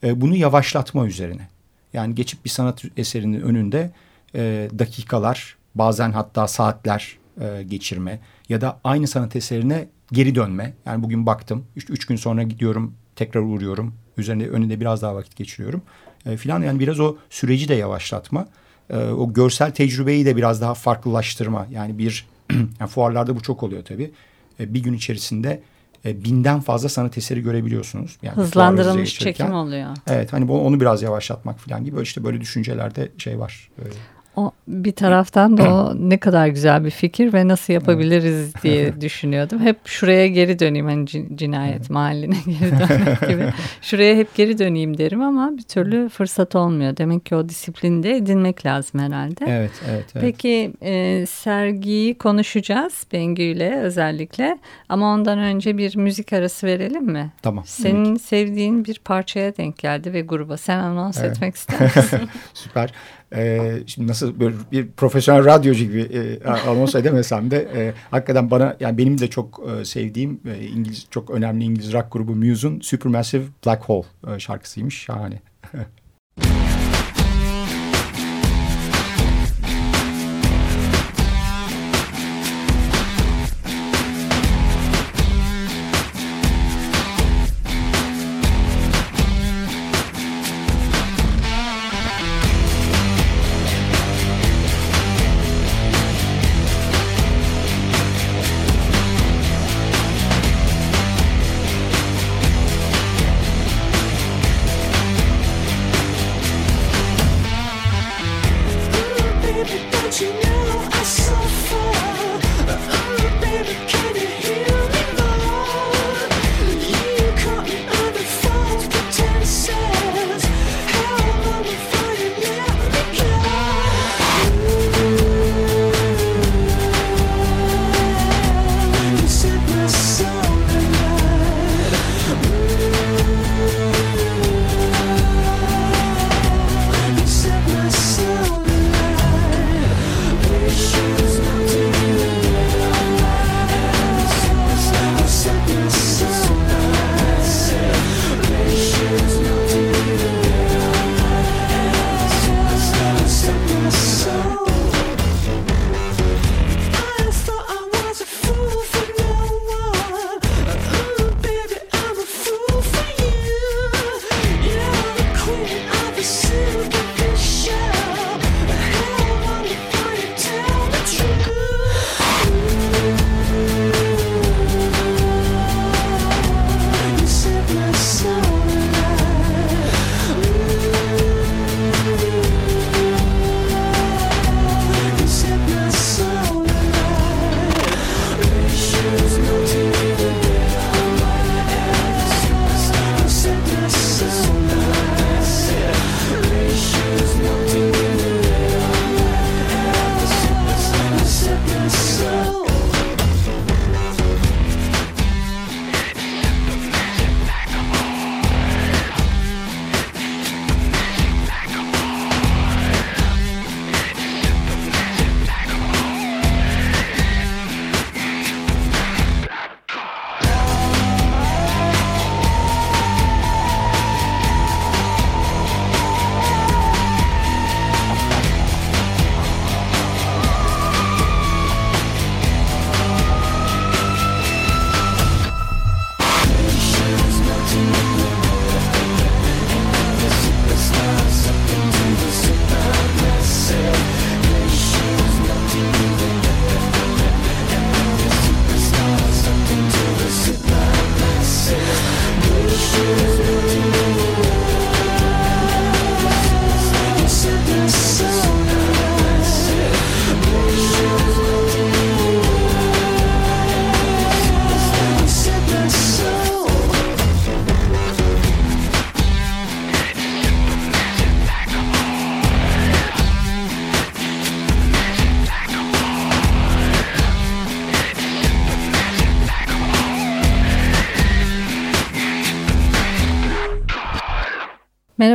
e, 0.04 0.22
bunu 0.22 0.36
yavaşlatma 0.36 1.08
üzerine. 1.08 1.48
Yani 1.94 2.16
geçip 2.16 2.46
bir 2.46 2.50
sanat 2.50 2.84
eserinin 2.98 3.42
önünde 3.42 3.92
e, 4.36 4.70
dakikalar 4.80 5.58
bazen 5.76 6.12
hatta 6.12 6.48
saatler 6.48 7.18
e, 7.42 7.64
geçirme 7.64 8.20
ya 8.50 8.62
da 8.62 8.80
aynı 8.84 9.08
sanat 9.08 9.36
eserine 9.36 9.88
geri 10.12 10.36
dönme. 10.36 10.74
Yani 10.86 11.04
bugün 11.04 11.26
baktım 11.26 11.66
üç, 11.76 11.90
üç 11.90 12.06
gün 12.06 12.16
sonra 12.16 12.44
gidiyorum 12.44 12.94
tekrar 13.18 13.42
uğruyorum 13.42 13.94
üzerinde 14.18 14.50
önünde 14.50 14.80
biraz 14.80 15.02
daha 15.02 15.16
vakit 15.16 15.36
geçiriyorum 15.36 15.82
e, 16.26 16.38
filan 16.38 16.62
yani 16.62 16.80
biraz 16.80 17.00
o 17.00 17.16
süreci 17.30 17.68
de 17.68 17.74
yavaşlatma. 17.74 18.48
E, 18.90 18.98
o 18.98 19.34
görsel 19.34 19.72
tecrübeyi 19.72 20.26
de 20.26 20.36
biraz 20.36 20.62
daha 20.62 20.74
farklılaştırma 20.74 21.68
yani 21.72 21.98
bir 21.98 22.26
yani 22.52 22.90
fuarlarda 22.90 23.36
bu 23.36 23.42
çok 23.42 23.64
oluyor 23.64 23.86
tabii. 23.86 24.12
E, 24.60 24.74
bir 24.74 24.84
gün 24.84 24.94
içerisinde 24.94 25.62
e, 26.06 26.24
binden 26.24 26.60
fazla 26.60 26.90
sanat 26.90 27.18
eseri 27.18 27.42
görebiliyorsunuz. 27.42 28.18
Yani 28.22 28.36
Hızlandırılmış 28.36 29.20
çekim 29.20 29.52
oluyor. 29.52 29.90
Evet 30.08 30.34
hani 30.34 30.52
onu 30.52 30.80
biraz 30.80 31.02
yavaşlatmak 31.02 31.60
falan 31.60 31.86
gibi 31.86 31.96
böyle 31.96 32.04
işte 32.04 32.24
böyle 32.24 32.42
düşüncelerde 32.42 33.12
şey 33.18 33.40
var. 33.40 33.70
Böyle. 33.78 33.96
O, 34.38 34.52
bir 34.68 34.92
taraftan 34.92 35.58
da 35.58 35.74
o 35.74 35.94
ne 36.10 36.18
kadar 36.18 36.48
güzel 36.48 36.86
bir 36.86 36.90
fikir 36.90 37.34
ve 37.34 37.48
nasıl 37.48 37.74
yapabiliriz 37.74 38.64
diye 38.64 39.02
düşünüyordum. 39.02 39.60
Hep 39.60 39.88
şuraya 39.88 40.28
geri 40.28 40.60
döneyim 40.60 40.86
hani 40.86 41.08
cinayet 41.38 41.90
mahalline 41.90 42.36
geri 42.46 42.72
dönmek 42.72 43.22
gibi. 43.30 43.54
Şuraya 43.82 44.16
hep 44.16 44.36
geri 44.36 44.58
döneyim 44.58 44.98
derim 44.98 45.22
ama 45.22 45.58
bir 45.58 45.64
türlü 45.64 46.10
fırsat 46.10 46.56
olmuyor. 46.56 46.98
Demek 46.98 47.26
ki 47.26 47.36
o 47.36 47.50
disiplini 47.50 48.04
de 48.04 48.16
edinmek 48.16 48.66
lazım 48.66 49.00
herhalde. 49.00 49.46
Evet, 49.48 49.72
evet. 49.90 50.06
evet. 50.14 50.22
Peki 50.22 50.74
e, 50.82 51.26
sergiyi 51.26 52.18
konuşacağız 52.18 53.08
Bengü 53.14 53.44
ile 53.44 53.80
özellikle 53.80 54.58
ama 54.90 55.14
ondan 55.14 55.40
önce 55.40 55.78
bir 55.78 55.96
müzik 55.96 56.34
arası 56.34 56.68
verelim 56.68 57.06
mi? 57.06 57.32
Tamam. 57.42 57.64
Senin 57.68 58.12
evet. 58.12 58.22
sevdiğin 58.22 58.86
bir 58.86 59.00
parçaya 59.06 59.58
denk 59.58 59.78
geldi 59.78 60.14
ve 60.14 60.22
gruba. 60.22 60.58
Sen 60.58 60.80
anons 60.80 61.18
evet. 61.20 61.32
etmek 61.32 61.56
ister 61.56 61.82
misin? 61.82 62.30
Süper. 62.54 62.94
Ee, 63.36 63.80
şimdi 63.86 64.08
nasıl 64.08 64.40
böyle 64.40 64.56
bir 64.72 64.92
profesyonel 64.92 65.46
radyocu 65.46 65.84
gibi 65.84 66.02
e, 66.02 66.44
anons 66.48 66.96
edemesem 66.96 67.52
de 67.52 67.68
e, 67.76 67.94
hakikaten 68.12 68.52
bana 68.52 68.78
yani 68.80 68.98
benim 68.98 69.18
de 69.18 69.28
çok 69.28 69.62
e, 69.70 69.86
sevdiğim 69.86 70.40
e, 70.46 70.66
İngiliz 70.68 71.08
çok 71.10 71.30
önemli 71.30 71.64
İngiliz 71.64 71.94
rock 71.94 72.12
grubu 72.12 72.36
Muse'un 72.36 72.80
Supermassive 72.80 73.44
Black 73.66 73.84
Hole 73.84 74.08
e, 74.36 74.40
şarkısıymış. 74.40 75.04
Şahane. 75.04 75.42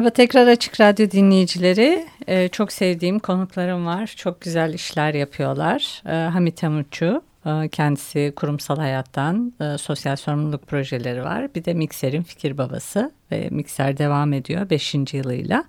Merhaba 0.02 0.14
tekrar 0.14 0.46
Açık 0.46 0.80
Radyo 0.80 1.10
dinleyicileri. 1.10 2.06
Ee, 2.28 2.48
çok 2.48 2.72
sevdiğim 2.72 3.18
konuklarım 3.18 3.86
var. 3.86 4.14
Çok 4.16 4.40
güzel 4.40 4.74
işler 4.74 5.14
yapıyorlar. 5.14 6.02
Ee, 6.06 6.10
Hamit 6.10 6.62
Hamutçu, 6.62 7.22
e, 7.46 7.68
kendisi 7.68 8.32
kurumsal 8.36 8.76
hayattan 8.76 9.52
e, 9.60 9.78
sosyal 9.78 10.16
sorumluluk 10.16 10.66
projeleri 10.66 11.24
var. 11.24 11.54
Bir 11.54 11.64
de 11.64 11.74
Mikser'in 11.74 12.22
fikir 12.22 12.58
babası 12.58 13.12
ve 13.32 13.48
Mikser 13.50 13.98
devam 13.98 14.32
ediyor 14.32 14.70
5. 14.70 14.94
yılıyla. 15.14 15.64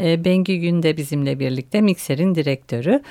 E, 0.00 0.24
Bengü 0.24 0.56
Gün 0.56 0.82
de 0.82 0.96
bizimle 0.96 1.38
birlikte 1.38 1.80
Mikser'in 1.80 2.34
direktörü. 2.34 3.02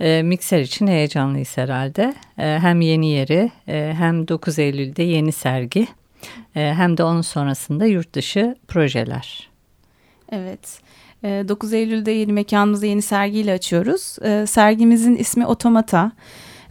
E, 0.00 0.22
Mikser 0.22 0.60
için 0.60 0.86
heyecanlıyız 0.86 1.56
herhalde. 1.56 2.14
E, 2.38 2.58
hem 2.58 2.80
yeni 2.80 3.10
yeri 3.10 3.50
e, 3.68 3.94
hem 3.98 4.28
9 4.28 4.58
Eylül'de 4.58 5.02
yeni 5.02 5.32
sergi 5.32 5.86
e, 6.56 6.74
hem 6.74 6.96
de 6.96 7.04
onun 7.04 7.22
sonrasında 7.22 7.86
yurt 7.86 8.14
dışı 8.14 8.56
projeler. 8.68 9.49
Evet. 10.30 10.80
9 11.22 11.72
ee, 11.72 11.78
Eylül'de 11.78 12.10
yeni 12.10 12.32
mekanımızı 12.32 12.86
yeni 12.86 13.02
sergiyle 13.02 13.52
açıyoruz. 13.52 14.16
Ee, 14.22 14.44
sergimizin 14.46 15.16
ismi 15.16 15.46
Otomata. 15.46 16.12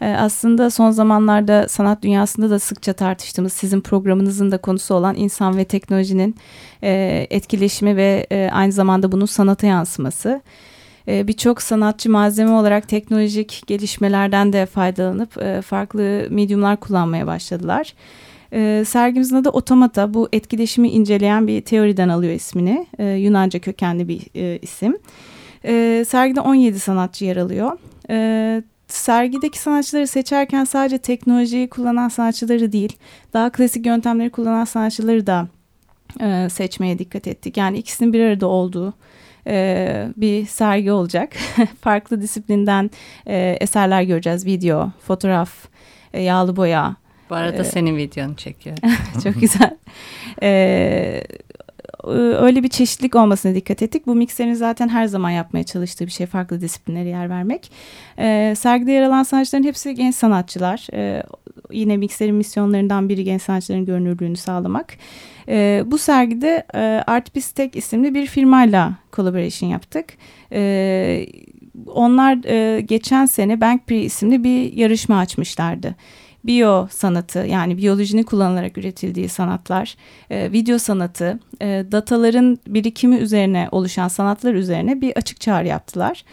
Ee, 0.01 0.07
aslında 0.07 0.69
son 0.69 0.91
zamanlarda 0.91 1.67
sanat 1.67 2.03
dünyasında 2.03 2.49
da 2.49 2.59
sıkça 2.59 2.93
tartıştığımız 2.93 3.53
sizin 3.53 3.81
programınızın 3.81 4.51
da 4.51 4.57
konusu 4.57 4.95
olan 4.95 5.15
insan 5.15 5.57
ve 5.57 5.65
teknolojinin 5.65 6.35
e, 6.83 7.27
etkileşimi 7.29 7.95
ve 7.95 8.27
e, 8.31 8.49
aynı 8.53 8.71
zamanda 8.71 9.11
bunun 9.11 9.25
sanata 9.25 9.67
yansıması. 9.67 10.41
Birçok 11.07 11.61
sanatçı 11.61 12.09
malzeme 12.09 12.51
olarak 12.51 12.87
teknolojik 12.87 13.63
gelişmelerden 13.67 14.53
de 14.53 14.65
faydalanıp 14.65 15.37
e, 15.37 15.61
farklı 15.61 16.27
medyumlar 16.29 16.77
kullanmaya 16.77 17.27
başladılar. 17.27 17.93
E, 18.53 18.83
sergimizin 18.87 19.35
adı 19.35 19.49
Otomata. 19.49 20.13
Bu 20.13 20.29
etkileşimi 20.33 20.89
inceleyen 20.89 21.47
bir 21.47 21.61
teoriden 21.61 22.09
alıyor 22.09 22.33
ismini. 22.33 22.87
E, 22.99 23.05
Yunanca 23.05 23.59
kökenli 23.59 24.07
bir 24.07 24.21
e, 24.35 24.59
isim. 24.61 24.97
E, 25.65 26.05
sergide 26.07 26.41
17 26.41 26.79
sanatçı 26.79 27.25
yer 27.25 27.37
alıyor. 27.37 27.77
E, 28.09 28.61
sergideki 28.87 29.59
sanatçıları 29.59 30.07
seçerken 30.07 30.63
sadece 30.63 30.97
teknolojiyi 30.97 31.69
kullanan 31.69 32.09
sanatçıları 32.09 32.71
değil, 32.71 32.97
daha 33.33 33.49
klasik 33.49 33.85
yöntemleri 33.85 34.29
kullanan 34.29 34.65
sanatçıları 34.65 35.27
da 35.27 35.47
e, 36.21 36.47
seçmeye 36.49 36.99
dikkat 36.99 37.27
ettik. 37.27 37.57
Yani 37.57 37.77
ikisinin 37.77 38.13
bir 38.13 38.19
arada 38.19 38.47
olduğu 38.47 38.93
e, 39.47 40.07
bir 40.17 40.45
sergi 40.45 40.91
olacak. 40.91 41.33
Farklı 41.81 42.21
disiplinden 42.21 42.91
e, 43.27 43.57
eserler 43.61 44.01
göreceğiz. 44.01 44.45
Video, 44.45 44.91
fotoğraf, 45.07 45.51
e, 46.13 46.21
yağlı 46.21 46.55
boya. 46.55 46.95
Bu 47.29 47.35
arada 47.35 47.61
ee, 47.61 47.63
senin 47.63 47.97
videonu 47.97 48.35
çekiyor. 48.35 48.77
çok 49.23 49.41
güzel. 49.41 49.77
Ee, 50.43 51.23
öyle 52.13 52.63
bir 52.63 52.67
çeşitlilik 52.67 53.15
olmasına 53.15 53.55
dikkat 53.55 53.81
ettik. 53.81 54.07
Bu 54.07 54.15
mikserin 54.15 54.53
zaten 54.53 54.89
her 54.89 55.05
zaman 55.05 55.29
yapmaya 55.29 55.63
çalıştığı 55.63 56.05
bir 56.05 56.11
şey 56.11 56.25
farklı 56.25 56.61
disiplinlere 56.61 57.09
yer 57.09 57.29
vermek. 57.29 57.71
Ee, 58.19 58.53
sergide 58.57 58.91
yer 58.91 59.01
alan 59.01 59.23
sanatçıların 59.23 59.63
hepsi 59.63 59.95
genç 59.95 60.15
sanatçılar. 60.15 60.87
Ee, 60.93 61.23
yine 61.71 61.97
mikserin 61.97 62.35
misyonlarından 62.35 63.09
biri 63.09 63.23
genç 63.23 63.41
sanatçıların 63.41 63.85
görünürlüğünü 63.85 64.37
sağlamak. 64.37 64.93
Ee, 65.47 65.83
bu 65.85 65.97
sergide 65.97 66.65
e, 66.75 66.79
Artpistek 67.07 67.75
isimli 67.75 68.13
bir 68.13 68.25
firmayla 68.25 68.93
collaboration 69.13 69.69
yaptık. 69.69 70.05
Ee, 70.51 71.25
onlar 71.87 72.45
e, 72.45 72.81
geçen 72.81 73.25
sene 73.25 73.61
Bankpre 73.61 74.01
isimli 74.01 74.43
bir 74.43 74.73
yarışma 74.73 75.19
açmışlardı 75.19 75.95
biyo 76.43 76.87
sanatı 76.91 77.39
yani 77.39 77.77
biyolojinin 77.77 78.23
kullanılarak 78.23 78.77
üretildiği 78.77 79.29
sanatlar, 79.29 79.95
e, 80.29 80.51
video 80.51 80.77
sanatı, 80.77 81.39
e, 81.61 81.85
dataların 81.91 82.59
birikimi 82.67 83.15
üzerine 83.15 83.67
oluşan 83.71 84.07
sanatlar 84.07 84.53
üzerine 84.53 85.01
bir 85.01 85.17
açık 85.17 85.41
çağrı 85.41 85.67
yaptılar. 85.67 86.23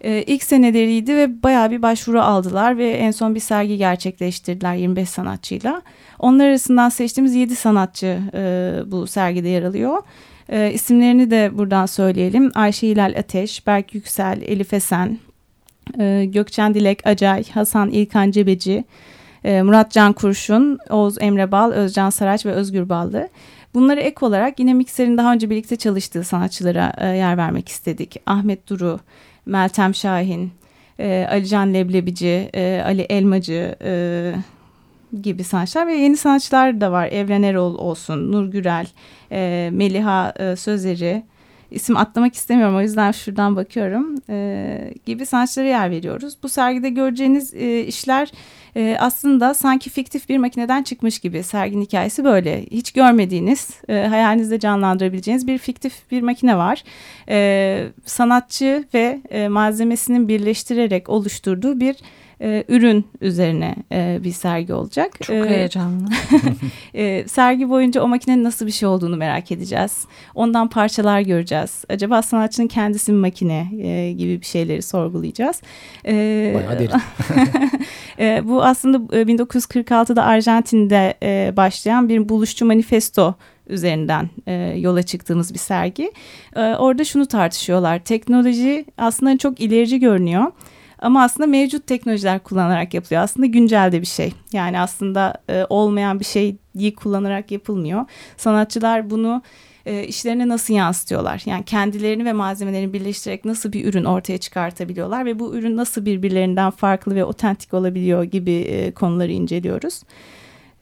E, 0.00 0.22
ilk 0.22 0.42
seneleriydi 0.42 1.16
ve 1.16 1.42
bayağı 1.42 1.70
bir 1.70 1.82
başvuru 1.82 2.20
aldılar 2.20 2.78
ve 2.78 2.90
en 2.90 3.10
son 3.10 3.34
bir 3.34 3.40
sergi 3.40 3.76
gerçekleştirdiler 3.76 4.74
25 4.74 5.08
sanatçıyla. 5.08 5.82
Onlar 6.18 6.48
arasından 6.48 6.88
seçtiğimiz 6.88 7.34
7 7.34 7.56
sanatçı 7.56 8.20
e, 8.34 8.72
bu 8.86 9.06
sergide 9.06 9.48
yer 9.48 9.62
alıyor. 9.62 10.02
E, 10.48 10.72
isimlerini 10.72 11.30
de 11.30 11.50
buradan 11.58 11.86
söyleyelim. 11.86 12.50
Ayşe 12.54 12.88
Hilal 12.88 13.14
Ateş, 13.18 13.66
Berk 13.66 13.94
Yüksel, 13.94 14.42
Elif 14.42 14.74
Esen, 14.74 15.18
e, 15.98 16.24
Gökçen 16.28 16.74
Dilek 16.74 17.06
Acay, 17.06 17.44
Hasan 17.44 17.90
İlkan 17.90 18.30
Cebeci, 18.30 18.84
e, 19.44 19.62
Murat 19.62 19.92
Can 19.92 20.12
Kurşun, 20.12 20.78
Oğuz 20.90 21.16
Emre 21.20 21.52
Bal, 21.52 21.72
Özcan 21.72 22.10
Saraç 22.10 22.46
ve 22.46 22.52
Özgür 22.52 22.88
Ballı. 22.88 23.28
Bunları 23.74 24.00
ek 24.00 24.26
olarak 24.26 24.60
yine 24.60 24.74
Mikser'in 24.74 25.18
daha 25.18 25.32
önce 25.32 25.50
birlikte 25.50 25.76
çalıştığı 25.76 26.24
sanatçılara 26.24 26.92
e, 26.98 27.06
yer 27.06 27.36
vermek 27.36 27.68
istedik. 27.68 28.16
Ahmet 28.26 28.68
Duru, 28.68 29.00
Meltem 29.46 29.94
Şahin, 29.94 30.52
e, 30.98 31.26
Ali 31.30 31.46
Can 31.46 31.74
Leblebici, 31.74 32.50
e, 32.54 32.82
Ali 32.84 33.02
Elmacı 33.02 33.76
e, 33.82 34.32
gibi 35.22 35.44
sanatçılar 35.44 35.86
ve 35.86 35.94
yeni 35.94 36.16
sanatçılar 36.16 36.80
da 36.80 36.92
var. 36.92 37.06
Evren 37.06 37.42
Erol 37.42 37.78
olsun, 37.78 38.32
Nur 38.32 38.46
Gürel, 38.46 38.86
e, 39.32 39.70
Meliha 39.72 40.32
e, 40.38 40.56
Sözeri, 40.56 41.22
isim 41.70 41.96
atlamak 41.96 42.34
istemiyorum 42.34 42.76
o 42.76 42.80
yüzden 42.80 43.12
şuradan 43.12 43.56
bakıyorum 43.56 44.14
e, 44.28 44.94
gibi 45.06 45.26
sanatçılara 45.26 45.68
yer 45.68 45.90
veriyoruz. 45.90 46.36
Bu 46.42 46.48
sergide 46.48 46.90
göreceğiniz 46.90 47.54
e, 47.54 47.80
işler 47.80 48.32
e, 48.76 48.96
aslında 49.00 49.54
sanki 49.54 49.90
fiktif 49.90 50.28
bir 50.28 50.38
makineden 50.38 50.82
çıkmış 50.82 51.18
gibi 51.18 51.42
serginin 51.42 51.82
hikayesi 51.82 52.24
böyle. 52.24 52.66
Hiç 52.70 52.92
görmediğiniz, 52.92 53.70
e, 53.88 54.06
hayalinizde 54.06 54.58
canlandırabileceğiniz 54.58 55.46
bir 55.46 55.58
fiktif 55.58 56.10
bir 56.10 56.22
makine 56.22 56.56
var. 56.56 56.84
E, 57.28 57.86
sanatçı 58.04 58.84
ve 58.94 59.20
e, 59.30 59.48
malzemesinin 59.48 60.28
birleştirerek 60.28 61.08
oluşturduğu 61.08 61.80
bir 61.80 61.96
e, 62.40 62.64
ürün 62.68 63.06
üzerine 63.20 63.74
e, 63.92 64.18
bir 64.24 64.32
sergi 64.32 64.74
olacak. 64.74 65.12
Çok 65.22 65.36
e, 65.36 65.48
heyecanlı. 65.48 66.08
e, 66.94 67.28
sergi 67.28 67.70
boyunca 67.70 68.02
o 68.02 68.08
makinenin 68.08 68.44
nasıl 68.44 68.66
bir 68.66 68.70
şey 68.70 68.88
olduğunu 68.88 69.16
merak 69.16 69.52
edeceğiz. 69.52 70.04
Ondan 70.34 70.68
parçalar 70.68 71.20
göreceğiz. 71.20 71.84
Acaba 71.88 72.22
sanatçının 72.22 72.68
kendisi 72.68 73.12
mi 73.12 73.18
makine 73.18 73.68
e, 73.80 74.12
gibi 74.12 74.40
bir 74.40 74.46
şeyleri 74.46 74.82
sorgulayacağız. 74.82 75.62
E, 76.06 76.52
Bayağı 76.54 76.78
derin. 76.78 77.00
e, 78.18 78.48
bu 78.48 78.64
aslında 78.64 78.96
1946'da 78.96 80.24
Arjantin'de 80.24 81.14
e, 81.22 81.56
başlayan 81.56 82.08
bir 82.08 82.28
buluşçu 82.28 82.66
manifesto 82.66 83.34
üzerinden 83.68 84.30
e, 84.46 84.52
yola 84.78 85.02
çıktığımız 85.02 85.54
bir 85.54 85.58
sergi. 85.58 86.12
E, 86.56 86.60
orada 86.60 87.04
şunu 87.04 87.26
tartışıyorlar. 87.26 87.98
Teknoloji 87.98 88.84
aslında 88.98 89.38
çok 89.38 89.60
ilerici 89.60 90.00
görünüyor. 90.00 90.52
Ama 91.00 91.22
aslında 91.22 91.46
mevcut 91.46 91.86
teknolojiler 91.86 92.38
kullanarak 92.38 92.94
yapılıyor. 92.94 93.22
Aslında 93.22 93.46
güncelde 93.46 94.00
bir 94.00 94.06
şey. 94.06 94.32
Yani 94.52 94.80
aslında 94.80 95.34
e, 95.48 95.66
olmayan 95.68 96.20
bir 96.20 96.24
şeyi 96.24 96.94
kullanarak 96.96 97.50
yapılmıyor. 97.50 98.04
Sanatçılar 98.36 99.10
bunu 99.10 99.42
e, 99.86 100.04
işlerine 100.04 100.48
nasıl 100.48 100.74
yansıtıyorlar? 100.74 101.42
Yani 101.46 101.64
kendilerini 101.64 102.24
ve 102.24 102.32
malzemelerini 102.32 102.92
birleştirerek 102.92 103.44
nasıl 103.44 103.72
bir 103.72 103.84
ürün 103.84 104.04
ortaya 104.04 104.38
çıkartabiliyorlar 104.38 105.24
ve 105.24 105.38
bu 105.38 105.54
ürün 105.54 105.76
nasıl 105.76 106.04
birbirlerinden 106.04 106.70
farklı 106.70 107.14
ve 107.14 107.24
otentik 107.24 107.74
olabiliyor 107.74 108.22
gibi 108.22 108.52
e, 108.52 108.90
konuları 108.90 109.32
inceliyoruz. 109.32 110.02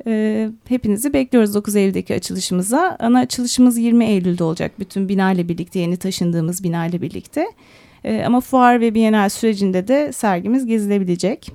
E, 0.07 0.49
hepinizi 0.69 1.13
bekliyoruz 1.13 1.55
9 1.55 1.77
Eylül'deki 1.77 2.15
açılışımıza. 2.15 2.97
Ana 3.01 3.19
açılışımız 3.19 3.79
20 3.79 4.05
Eylül'de 4.05 4.45
olacak. 4.45 4.73
Bütün 4.79 5.09
bina 5.09 5.33
ile 5.33 5.49
birlikte, 5.49 5.79
yeni 5.79 5.97
taşındığımız 5.97 6.65
bina 6.65 6.87
ile 6.87 7.03
birlikte. 7.03 7.47
E, 8.05 8.25
ama 8.25 8.41
fuar 8.41 8.81
ve 8.81 8.95
bienal 8.95 9.29
sürecinde 9.29 9.89
de 9.89 10.13
sergimiz 10.13 10.67
gezilebilecek. 10.67 11.53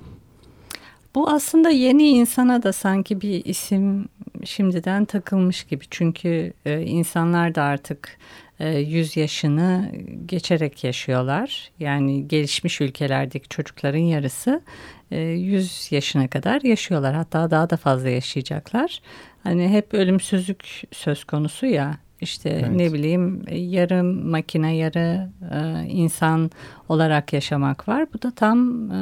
Bu 1.14 1.30
aslında 1.30 1.70
yeni 1.70 2.08
insana 2.08 2.62
da 2.62 2.72
sanki 2.72 3.20
bir 3.20 3.44
isim 3.44 4.08
şimdiden 4.44 5.04
takılmış 5.04 5.64
gibi. 5.64 5.84
Çünkü 5.90 6.52
e, 6.66 6.82
insanlar 6.82 7.54
da 7.54 7.62
artık 7.62 8.18
e, 8.60 8.78
100 8.78 9.16
yaşını 9.16 9.92
geçerek 10.26 10.84
yaşıyorlar. 10.84 11.70
Yani 11.78 12.28
gelişmiş 12.28 12.80
ülkelerdeki 12.80 13.48
çocukların 13.48 13.98
yarısı 13.98 14.62
e, 15.10 15.20
100 15.20 15.92
yaşına 15.92 16.28
kadar 16.28 16.62
yaşıyorlar. 16.62 17.14
Hatta 17.14 17.50
daha 17.50 17.70
da 17.70 17.76
fazla 17.76 18.08
yaşayacaklar. 18.08 19.02
Hani 19.42 19.68
hep 19.68 19.94
ölümsüzlük 19.94 20.82
söz 20.92 21.24
konusu 21.24 21.66
ya. 21.66 22.03
İşte 22.24 22.50
evet. 22.50 22.70
ne 22.70 22.92
bileyim 22.92 23.42
yarı 23.52 24.04
makine 24.04 24.76
yarı 24.76 25.30
e, 25.54 25.86
insan 25.88 26.50
olarak 26.88 27.32
yaşamak 27.32 27.88
var. 27.88 28.06
Bu 28.14 28.22
da 28.22 28.30
tam 28.30 28.90
e, 28.90 28.98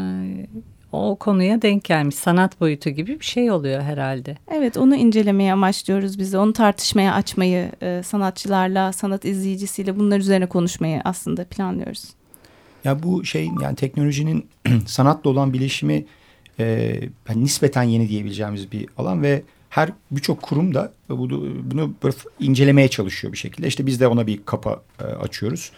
o 0.92 1.16
konuya 1.16 1.62
denk 1.62 1.85
gelmiş 1.85 2.14
sanat 2.14 2.61
boyutu 2.61 2.90
gibi 2.90 3.20
bir 3.20 3.24
şey 3.24 3.50
oluyor 3.50 3.82
herhalde. 3.82 4.37
Evet 4.50 4.76
onu 4.76 4.96
incelemeye 4.96 5.52
amaçlıyoruz 5.52 6.18
biz 6.18 6.35
onu 6.35 6.52
tartışmaya 6.52 7.14
açmayı 7.14 7.72
e, 7.82 8.02
sanatçılarla 8.04 8.92
sanat 8.92 9.24
izleyicisiyle 9.24 9.98
bunlar 9.98 10.18
üzerine 10.18 10.46
konuşmayı 10.46 11.00
aslında 11.04 11.44
planlıyoruz. 11.44 12.04
Ya 12.85 13.02
bu 13.02 13.24
şey 13.24 13.48
yani 13.62 13.76
teknolojinin 13.76 14.46
sanatla 14.87 15.30
olan 15.30 15.52
bileşimi 15.52 16.04
e, 16.58 16.64
yani 17.28 17.44
nispeten 17.44 17.82
yeni 17.82 18.08
diyebileceğimiz 18.08 18.72
bir 18.72 18.87
alan 18.98 19.22
ve 19.22 19.42
her 19.72 19.90
birçok 20.11 20.42
kurum 20.42 20.74
da 20.74 20.92
bunu, 21.08 21.70
bunu 21.70 21.94
incelemeye 22.40 22.88
çalışıyor 22.88 23.32
bir 23.32 23.38
şekilde. 23.38 23.66
İşte 23.66 23.87
biz 23.87 24.00
de 24.00 24.06
ona 24.06 24.26
bir 24.26 24.40
kapı 24.44 24.80
e, 25.00 25.04
açıyoruz. 25.04 25.72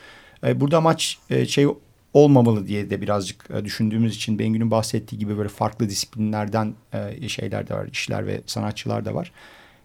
E, 0.46 0.61
burada 0.61 0.78
amaç 0.78 1.18
e, 1.30 1.46
şey 1.46 1.66
olmamalı 2.14 2.66
diye 2.66 2.90
de 2.90 3.00
birazcık 3.00 3.50
e, 3.50 3.64
düşündüğümüz 3.64 4.16
için 4.16 4.38
Bengü'nün 4.38 4.70
bahsettiği 4.70 5.18
gibi 5.18 5.38
böyle 5.38 5.48
farklı 5.48 5.88
disiplinlerden 5.88 6.74
e, 6.92 7.28
şeyler 7.28 7.68
de 7.68 7.74
var, 7.74 7.88
işler 7.92 8.26
ve 8.26 8.40
sanatçılar 8.46 9.04
da 9.04 9.14
var. 9.14 9.33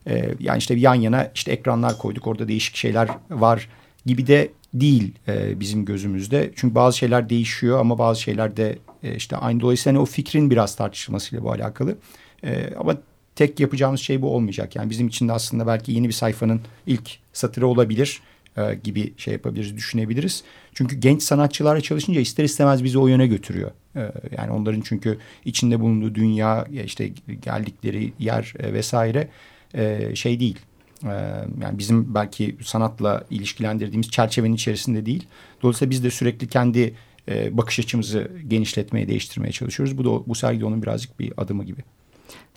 E, 0.07 0.35
yani 0.39 0.57
işte 0.57 0.75
yan 0.75 0.95
yana 0.95 1.31
işte 1.35 1.51
ekranlar 1.51 1.97
koyduk 1.97 2.27
orada 2.27 2.47
değişik 2.47 2.75
şeyler 2.75 3.09
var 3.29 3.69
gibi 4.05 4.27
de 4.27 4.51
değil 4.73 5.13
e, 5.27 5.59
bizim 5.59 5.85
gözümüzde. 5.85 6.51
Çünkü 6.55 6.75
bazı 6.75 6.97
şeyler 6.97 7.29
değişiyor 7.29 7.79
ama 7.79 7.97
bazı 7.97 8.21
şeyler 8.21 8.57
de 8.57 8.77
e, 9.03 9.15
işte 9.15 9.37
aynı 9.37 9.59
dolayısıyla 9.59 9.97
hani 9.97 10.03
o 10.03 10.05
fikrin 10.05 10.49
biraz 10.49 10.75
tartışılmasıyla 10.75 11.43
bu 11.43 11.51
alakalı. 11.51 11.97
E, 12.43 12.73
ama 12.77 12.95
tek 13.39 13.59
yapacağımız 13.59 13.99
şey 13.99 14.21
bu 14.21 14.35
olmayacak. 14.35 14.75
Yani 14.75 14.89
bizim 14.89 15.07
için 15.07 15.27
de 15.27 15.33
aslında 15.33 15.67
belki 15.67 15.91
yeni 15.91 16.07
bir 16.07 16.13
sayfanın 16.13 16.61
ilk 16.87 17.17
satırı 17.33 17.67
olabilir 17.67 18.21
e, 18.57 18.75
gibi 18.83 19.13
şey 19.17 19.33
yapabiliriz, 19.33 19.77
düşünebiliriz. 19.77 20.43
Çünkü 20.73 20.95
genç 20.95 21.23
sanatçılarla 21.23 21.81
çalışınca 21.81 22.21
ister 22.21 22.43
istemez 22.43 22.83
bizi 22.83 22.99
o 22.99 23.07
yöne 23.07 23.27
götürüyor. 23.27 23.71
E, 23.95 24.11
yani 24.37 24.51
onların 24.51 24.81
çünkü 24.81 25.17
içinde 25.45 25.79
bulunduğu 25.79 26.15
dünya, 26.15 26.67
işte 26.85 27.11
geldikleri 27.41 28.13
yer 28.19 28.53
e, 28.59 28.73
vesaire 28.73 29.27
e, 29.73 30.15
şey 30.15 30.39
değil. 30.39 30.59
E, 31.03 31.11
yani 31.61 31.77
bizim 31.77 32.15
belki 32.15 32.57
sanatla 32.63 33.23
ilişkilendirdiğimiz 33.29 34.09
çerçevenin 34.11 34.55
içerisinde 34.55 35.05
değil. 35.05 35.27
Dolayısıyla 35.61 35.89
biz 35.89 36.03
de 36.03 36.11
sürekli 36.11 36.47
kendi 36.47 36.93
e, 37.29 37.57
bakış 37.57 37.79
açımızı 37.79 38.31
genişletmeye, 38.47 39.07
değiştirmeye 39.07 39.51
çalışıyoruz. 39.51 39.97
Bu 39.97 40.05
da 40.05 40.27
bu 40.27 40.35
sergi 40.35 40.65
onun 40.65 40.81
birazcık 40.81 41.19
bir 41.19 41.33
adımı 41.37 41.63
gibi. 41.63 41.83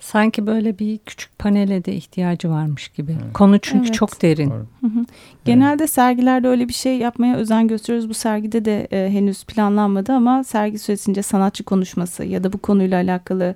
Sanki 0.03 0.47
böyle 0.47 0.79
bir 0.79 0.97
küçük 0.97 1.39
panele 1.39 1.85
de 1.85 1.93
ihtiyacı 1.93 2.49
varmış 2.49 2.87
gibi. 2.87 3.11
Evet. 3.11 3.33
Konu 3.33 3.59
çünkü 3.59 3.85
evet. 3.85 3.93
çok 3.93 4.21
derin. 4.21 4.49
Hı 4.49 4.87
hı. 4.87 5.05
Genelde 5.45 5.83
evet. 5.83 5.91
sergilerde 5.91 6.47
öyle 6.47 6.67
bir 6.67 6.73
şey 6.73 6.97
yapmaya 6.97 7.35
özen 7.35 7.67
gösteriyoruz. 7.67 8.09
Bu 8.09 8.13
sergide 8.13 8.65
de 8.65 8.87
e, 8.91 9.09
henüz 9.09 9.43
planlanmadı 9.43 10.13
ama 10.13 10.43
sergi 10.43 10.79
süresince 10.79 11.21
sanatçı 11.21 11.63
konuşması 11.63 12.23
ya 12.23 12.43
da 12.43 12.53
bu 12.53 12.57
konuyla 12.57 12.97
alakalı 12.97 13.55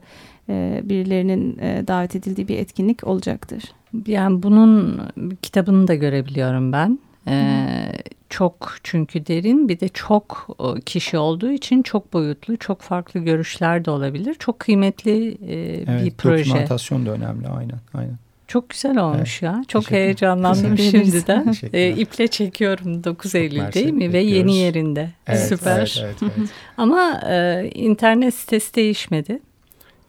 e, 0.50 0.82
birilerinin 0.84 1.58
e, 1.60 1.88
davet 1.88 2.16
edildiği 2.16 2.48
bir 2.48 2.58
etkinlik 2.58 3.04
olacaktır. 3.04 3.64
Yani 4.08 4.44
bunun 4.44 5.02
kitabını 5.42 5.88
da 5.88 5.96
görebiliyorum 5.96 6.72
ben. 6.72 7.00
Ee, 7.28 7.92
çok 8.30 8.76
çünkü 8.84 9.26
derin 9.26 9.70
bir 9.70 9.80
de 9.80 9.90
çok 9.90 10.48
e, 10.60 10.82
kişi 10.82 11.18
olduğu 11.18 11.52
için 11.52 11.84
çok 11.84 12.14
boyutlu, 12.14 12.58
çok 12.58 12.82
farklı 12.82 13.20
görüşler 13.20 13.86
de 13.86 13.92
olabilir. 13.92 14.36
Çok 14.40 14.60
kıymetli 14.60 15.38
e, 15.48 15.84
evet, 15.88 16.06
bir 16.06 16.12
proje. 16.12 16.46
Dokumentasyon 16.46 17.06
da 17.06 17.12
önemli 17.12 17.48
aynen. 17.48 17.80
aynen. 17.94 18.18
Çok 18.48 18.70
güzel 18.70 18.98
olmuş 18.98 19.44
evet, 19.44 19.56
ya. 19.56 19.64
Çok 19.68 19.92
heyecanlandım 19.92 20.78
şimdiden. 20.78 21.54
e, 21.74 21.90
iple 21.90 22.28
çekiyorum 22.28 23.04
9 23.04 23.36
Eylül 23.36 23.74
değil 23.74 23.94
mi? 23.94 24.14
Ve 24.14 24.20
yeni 24.20 24.56
yerinde. 24.56 25.10
Evet, 25.28 25.48
Süper. 25.48 25.78
Evet, 25.78 26.00
evet, 26.04 26.16
evet. 26.38 26.50
Ama 26.78 27.22
e, 27.30 27.70
internet 27.76 28.34
sitesi 28.34 28.74
değişmedi. 28.76 29.40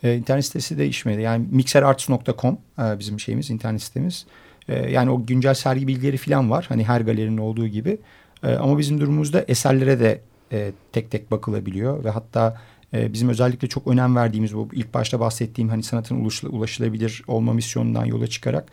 E, 0.02 0.16
internet 0.16 0.44
sitesi 0.44 0.78
değişmedi. 0.78 1.22
Yani 1.22 1.46
mixerarts.com 1.50 2.58
e, 2.78 2.98
bizim 2.98 3.20
şeyimiz, 3.20 3.50
internet 3.50 3.82
sitemiz. 3.82 4.26
E, 4.26 4.47
yani 4.68 5.10
o 5.10 5.26
güncel 5.26 5.54
sergi 5.54 5.86
bilgileri 5.86 6.16
falan 6.16 6.50
var. 6.50 6.66
Hani 6.68 6.84
her 6.84 7.00
galerinin 7.00 7.38
olduğu 7.38 7.66
gibi. 7.66 7.98
E, 8.42 8.54
ama 8.54 8.78
bizim 8.78 9.00
durumumuzda 9.00 9.44
eserlere 9.48 10.00
de 10.00 10.20
e, 10.52 10.72
tek 10.92 11.10
tek 11.10 11.30
bakılabiliyor. 11.30 12.04
Ve 12.04 12.10
hatta 12.10 12.60
e, 12.94 13.12
bizim 13.12 13.28
özellikle 13.28 13.68
çok 13.68 13.86
önem 13.86 14.16
verdiğimiz 14.16 14.54
bu 14.54 14.68
ilk 14.72 14.94
başta 14.94 15.20
bahsettiğim 15.20 15.68
hani 15.68 15.82
sanatın 15.82 16.30
ulaşılabilir 16.50 17.22
olma 17.26 17.52
misyonundan 17.52 18.04
yola 18.04 18.26
çıkarak 18.26 18.72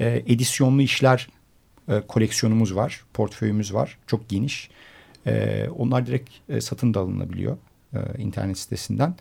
e, 0.00 0.22
edisyonlu 0.26 0.82
işler 0.82 1.28
koleksiyonumuz 2.08 2.76
var. 2.76 3.04
Portföyümüz 3.14 3.74
var. 3.74 3.98
Çok 4.06 4.28
geniş. 4.28 4.70
Onlar 5.78 6.06
direkt 6.06 6.30
satın 6.60 6.94
da 6.94 7.00
alınabiliyor 7.00 7.56
internet 8.18 8.58
sitesinden. 8.58 9.14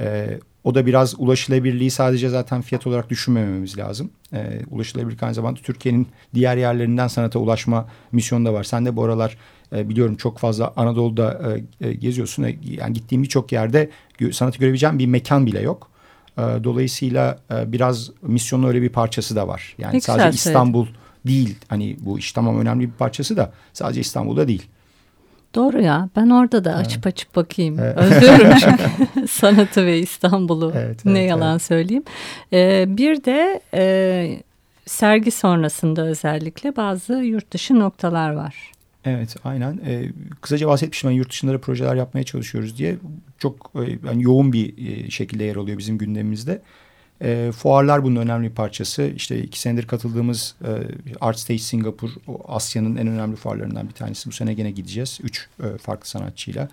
E, 0.00 0.38
o 0.64 0.74
da 0.74 0.86
biraz 0.86 1.14
ulaşılabilirliği 1.18 1.90
sadece 1.90 2.28
zaten 2.28 2.62
fiyat 2.62 2.86
olarak 2.86 3.10
düşünmememiz 3.10 3.78
lazım. 3.78 4.10
E, 4.32 4.60
ulaşılabilirlik 4.70 5.22
aynı 5.22 5.34
zamanda 5.34 5.60
Türkiye'nin 5.60 6.08
diğer 6.34 6.56
yerlerinden 6.56 7.08
sanata 7.08 7.38
ulaşma 7.38 7.88
misyonu 8.12 8.44
da 8.44 8.52
var. 8.52 8.64
Sen 8.64 8.86
de 8.86 8.96
bu 8.96 9.04
aralar 9.04 9.36
e, 9.72 9.88
biliyorum 9.88 10.16
çok 10.16 10.38
fazla 10.38 10.72
Anadolu'da 10.76 11.56
e, 11.80 11.88
e, 11.88 11.94
geziyorsun. 11.94 12.42
E, 12.42 12.56
yani 12.62 12.92
gittiğim 12.92 13.22
birçok 13.22 13.52
yerde 13.52 13.90
sanatı 14.32 14.58
görebileceğim 14.58 14.98
bir 14.98 15.06
mekan 15.06 15.46
bile 15.46 15.60
yok. 15.60 15.90
E, 16.38 16.42
dolayısıyla 16.42 17.38
e, 17.50 17.72
biraz 17.72 18.10
misyonun 18.22 18.68
öyle 18.68 18.82
bir 18.82 18.88
parçası 18.88 19.36
da 19.36 19.48
var. 19.48 19.74
Yani 19.78 19.92
Peki 19.92 20.04
sadece 20.04 20.36
İstanbul 20.36 20.86
değil. 21.26 21.56
Hani 21.68 21.96
bu 22.00 22.18
iş 22.18 22.32
tamam 22.32 22.60
önemli 22.60 22.86
bir 22.86 22.92
parçası 22.92 23.36
da 23.36 23.52
sadece 23.72 24.00
İstanbul'da 24.00 24.48
değil. 24.48 24.66
Doğru 25.54 25.82
ya. 25.82 26.08
Ben 26.16 26.30
orada 26.30 26.64
da 26.64 26.74
açıp 26.74 27.06
açıp 27.06 27.36
bakayım. 27.36 27.78
Evet. 27.78 27.98
Özlüyorum 27.98 28.56
çünkü 28.60 29.28
sanatı 29.28 29.86
ve 29.86 29.98
İstanbul'u. 29.98 30.72
Evet, 30.76 31.04
ne 31.04 31.18
evet, 31.18 31.30
yalan 31.30 31.52
evet. 31.52 31.62
söyleyeyim. 31.62 32.04
Ee, 32.52 32.84
bir 32.88 33.24
de 33.24 33.60
e, 33.74 34.42
sergi 34.86 35.30
sonrasında 35.30 36.06
özellikle 36.06 36.76
bazı 36.76 37.12
yurt 37.12 37.50
dışı 37.50 37.78
noktalar 37.78 38.30
var. 38.30 38.72
Evet 39.04 39.36
aynen. 39.44 39.80
Ee, 39.86 40.12
kısaca 40.40 40.68
bahsetmiştim 40.68 41.10
ben 41.10 41.14
yurt 41.14 41.30
dışında 41.30 41.58
projeler 41.58 41.94
yapmaya 41.94 42.24
çalışıyoruz 42.24 42.78
diye. 42.78 42.96
Çok 43.38 43.72
e, 43.74 43.98
yani 44.06 44.22
yoğun 44.22 44.52
bir 44.52 44.88
e, 44.88 45.10
şekilde 45.10 45.44
yer 45.44 45.56
alıyor 45.56 45.78
bizim 45.78 45.98
gündemimizde. 45.98 46.62
E, 47.22 47.52
fuarlar 47.52 48.04
bunun 48.04 48.16
önemli 48.16 48.48
bir 48.48 48.54
parçası. 48.54 49.02
İşte 49.02 49.38
iki 49.38 49.60
senedir 49.60 49.86
katıldığımız 49.86 50.54
e, 50.64 50.70
Art 51.20 51.38
Stage 51.38 51.58
Singapur 51.58 52.10
Asya'nın 52.48 52.96
en 52.96 53.06
önemli 53.06 53.36
fuarlarından 53.36 53.88
bir 53.88 53.94
tanesi. 53.94 54.28
Bu 54.28 54.32
sene 54.32 54.54
gene 54.54 54.70
gideceğiz. 54.70 55.18
Üç 55.22 55.48
e, 55.62 55.78
farklı 55.78 56.08
sanatçıyla. 56.08 56.68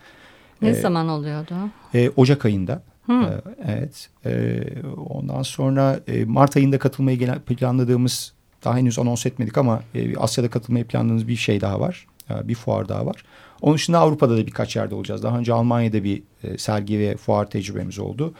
Ne 0.62 0.70
e, 0.70 0.74
zaman 0.74 1.08
oluyordu? 1.08 1.54
E, 1.94 2.10
Ocak 2.10 2.46
ayında. 2.46 2.82
Hmm. 3.06 3.24
E, 3.24 3.42
evet. 3.68 4.10
E, 4.26 4.64
ondan 5.10 5.42
sonra 5.42 6.00
e, 6.08 6.26
Mart 6.26 6.58
ayında 6.58 6.80
katılmayı 6.80 7.40
planladığımız 7.40 8.34
daha 8.64 8.78
henüz 8.78 9.00
anons 9.00 9.26
etmedik 9.26 9.58
ama 9.58 9.82
e, 9.96 10.18
Asya'da 10.18 10.50
katılmayı 10.50 10.86
planladığımız 10.86 11.28
bir 11.28 11.36
şey 11.36 11.62
daha 11.62 11.80
var. 11.80 12.08
E, 12.30 12.48
bir 12.48 12.56
fuar 12.56 12.90
daha 12.90 13.06
var. 13.06 13.24
Onun 13.62 13.76
dışında 13.76 14.00
Avrupa'da 14.00 14.38
da 14.38 14.48
birkaç 14.48 14.76
yerde 14.76 14.96
olacağız. 14.96 15.24
Daha 15.24 15.38
önce 15.38 15.54
Almanya'da 15.54 16.04
bir 16.04 16.24
e, 16.44 16.58
sergi 16.58 17.00
ve 17.00 17.18
fuar 17.18 17.50
tecrübemiz 17.50 18.00
oldu 18.00 18.34
e, 18.34 18.38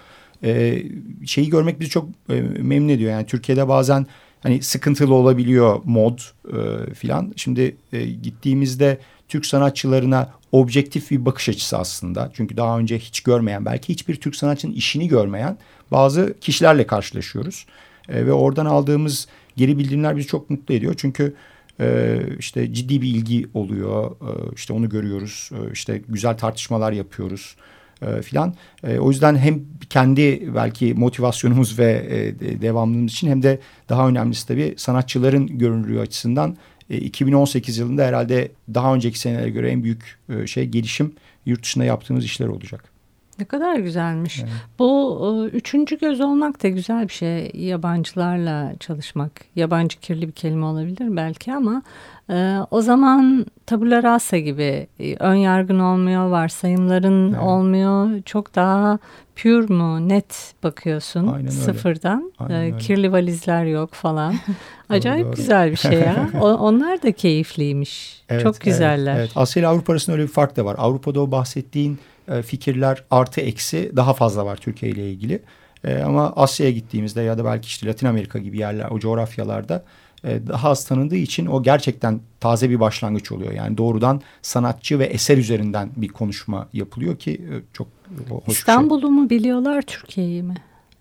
şeyi 1.26 1.50
görmek 1.50 1.80
bizi 1.80 1.90
çok 1.90 2.10
e, 2.30 2.42
memnun 2.42 2.90
ediyor. 2.90 3.12
Yani 3.12 3.26
Türkiye'de 3.26 3.68
bazen 3.68 4.08
hani 4.44 4.62
sıkıntılı 4.62 5.14
olabiliyor 5.14 5.82
mod 5.84 6.20
e, 6.20 6.94
filan. 6.94 7.34
Şimdi 7.36 7.76
e, 7.94 8.06
gittiğimizde 8.06 8.98
Türk 9.28 9.46
sanatçılarına 9.46 10.30
objektif 10.52 11.12
bir 11.12 11.26
bakış 11.26 11.50
açısı 11.50 11.78
aslında. 11.78 12.32
Çünkü 12.34 12.58
daha 12.58 12.80
önce 12.80 13.00
hiç 13.00 13.22
görmeyen, 13.22 13.66
belki 13.66 13.94
hiçbir 13.94 14.16
Türk 14.16 14.36
sanatçının 14.36 14.74
işini 14.74 15.08
görmeyen 15.08 15.58
bazı 15.92 16.36
kişilerle 16.42 16.88
karşılaşıyoruz. 16.88 17.66
E, 18.10 18.26
ve 18.26 18.34
oradan 18.34 18.66
aldığımız 18.66 19.28
geri 19.58 19.78
bildirimler 19.78 20.18
bizi 20.18 20.28
çok 20.28 20.50
mutlu 20.50 20.74
ediyor. 20.74 20.94
Çünkü 20.98 21.36
e, 21.80 22.20
işte 22.40 22.74
ciddi 22.74 23.02
bir 23.02 23.08
ilgi 23.08 23.48
oluyor. 23.54 24.12
E, 24.12 24.56
işte 24.56 24.74
onu 24.74 24.90
görüyoruz. 24.90 25.50
E, 25.54 25.72
işte 25.72 26.02
güzel 26.08 26.38
tartışmalar 26.38 26.92
yapıyoruz 26.92 27.56
e, 27.56 27.81
filan. 28.22 28.54
E, 28.84 29.00
o 29.00 29.10
yüzden 29.10 29.38
hem 29.38 29.62
kendi 29.90 30.56
belki 30.56 30.94
motivasyonumuz 30.94 31.80
ve 31.80 32.08
e, 32.10 32.62
devamlılığımız 32.62 33.12
için 33.12 33.30
hem 33.30 33.44
de 33.44 33.60
daha 33.90 34.08
önemlisi 34.08 34.48
tabii 34.48 34.74
sanatçıların 34.78 35.48
görünürlüğü 35.58 36.00
açısından 36.00 36.58
e, 36.90 36.98
2018 36.98 37.78
yılında 37.78 38.04
herhalde 38.04 38.52
daha 38.74 38.96
önceki 38.96 39.20
senelere 39.20 39.50
göre 39.50 39.72
en 39.72 39.84
büyük 39.84 40.20
e, 40.30 40.48
şey 40.48 40.66
gelişim 40.66 41.14
yurt 41.46 41.64
dışında 41.64 41.86
yaptığımız 41.86 42.26
işler 42.26 42.48
olacak. 42.48 42.92
Ne 43.40 43.46
kadar 43.46 43.76
güzelmiş. 43.76 44.40
Evet. 44.40 44.52
Bu 44.80 45.20
e, 45.54 45.56
üçüncü 45.56 46.00
göz 46.00 46.22
olmak 46.22 46.64
da 46.64 46.68
güzel 46.68 47.08
bir 47.08 47.14
şey. 47.14 47.52
Yabancılarla 47.54 48.74
çalışmak. 48.80 49.32
Yabancı 49.56 50.00
kirli 50.00 50.28
bir 50.28 50.34
kelime 50.34 50.66
olabilir 50.66 51.16
belki 51.16 51.54
ama 51.54 51.82
e, 52.30 52.58
o 52.72 52.82
zaman 52.82 53.46
tabula 53.72 54.04
rasa 54.04 54.38
gibi 54.38 54.88
e, 55.00 55.16
ön 55.20 55.36
yargın 55.36 55.80
olmuyor, 55.80 56.30
varsayımların 56.30 57.34
evet. 57.34 57.44
olmuyor. 57.44 58.22
Çok 58.26 58.56
daha 58.56 59.00
pure 59.36 59.74
mu, 59.74 60.10
net 60.10 60.54
bakıyorsun 60.64 61.28
Aynen 61.28 61.50
sıfırdan. 61.50 62.34
Aynen 62.40 62.78
kirli 62.78 63.12
valizler 63.12 63.66
yok 63.66 63.94
falan. 63.94 64.36
Acayip 64.90 65.26
doğru. 65.26 65.36
güzel 65.36 65.72
bir 65.72 65.76
şey 65.76 66.00
ya. 66.00 66.30
Onlar 66.42 67.04
da 67.04 67.12
keyifliymiş. 67.12 68.24
Evet, 68.30 68.44
Çok 68.44 68.62
güzeller. 68.62 69.16
Evet, 69.16 69.20
evet. 69.20 69.32
Asya 69.36 69.60
ile 69.60 69.68
Avrupa 69.68 69.94
arasında 69.94 70.16
öyle 70.16 70.28
bir 70.28 70.34
fark 70.34 70.58
da 70.58 70.66
var. 70.66 70.76
Avrupa'da 70.80 71.22
o 71.22 71.32
bahsettiğin 71.32 72.00
e, 72.28 72.42
fikirler 72.42 73.04
artı 73.12 73.42
eksi 73.42 73.92
daha 73.96 74.14
fazla 74.14 74.46
var 74.46 74.56
Türkiye 74.56 74.92
ile 74.92 75.12
ilgili. 75.12 75.42
E, 75.84 76.02
ama 76.02 76.34
Asya'ya 76.36 76.72
gittiğimizde 76.72 77.22
ya 77.22 77.38
da 77.38 77.46
belki 77.46 77.66
işte 77.66 77.88
Latin 77.88 78.08
Amerika 78.08 78.40
gibi 78.40 78.58
yerler 78.58 78.88
o 78.90 79.00
coğrafyalarda 79.00 79.84
e, 80.24 80.48
daha 80.48 80.70
az 80.70 80.86
tanındığı 80.86 81.16
için 81.16 81.46
o 81.46 81.64
gerçekten 81.64 82.20
taze 82.40 82.70
bir 82.70 82.80
başlangıç 82.80 83.32
oluyor. 83.32 83.52
Yani 83.52 83.78
doğrudan 83.78 84.22
sanatçı 84.42 85.00
ve 85.00 85.06
eser 85.06 85.38
üzerinden 85.38 85.90
bir 85.96 86.08
konuşma 86.08 86.68
yapılıyor 86.74 87.18
ki 87.18 87.42
çok 87.74 87.88
hoş 88.30 88.58
İstanbul'u 88.58 89.02
şey. 89.02 89.10
mu 89.10 89.30
biliyorlar 89.30 89.82
Türkiye'yi 89.82 90.44
mi? 90.44 90.56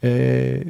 Ee, 0.05 0.63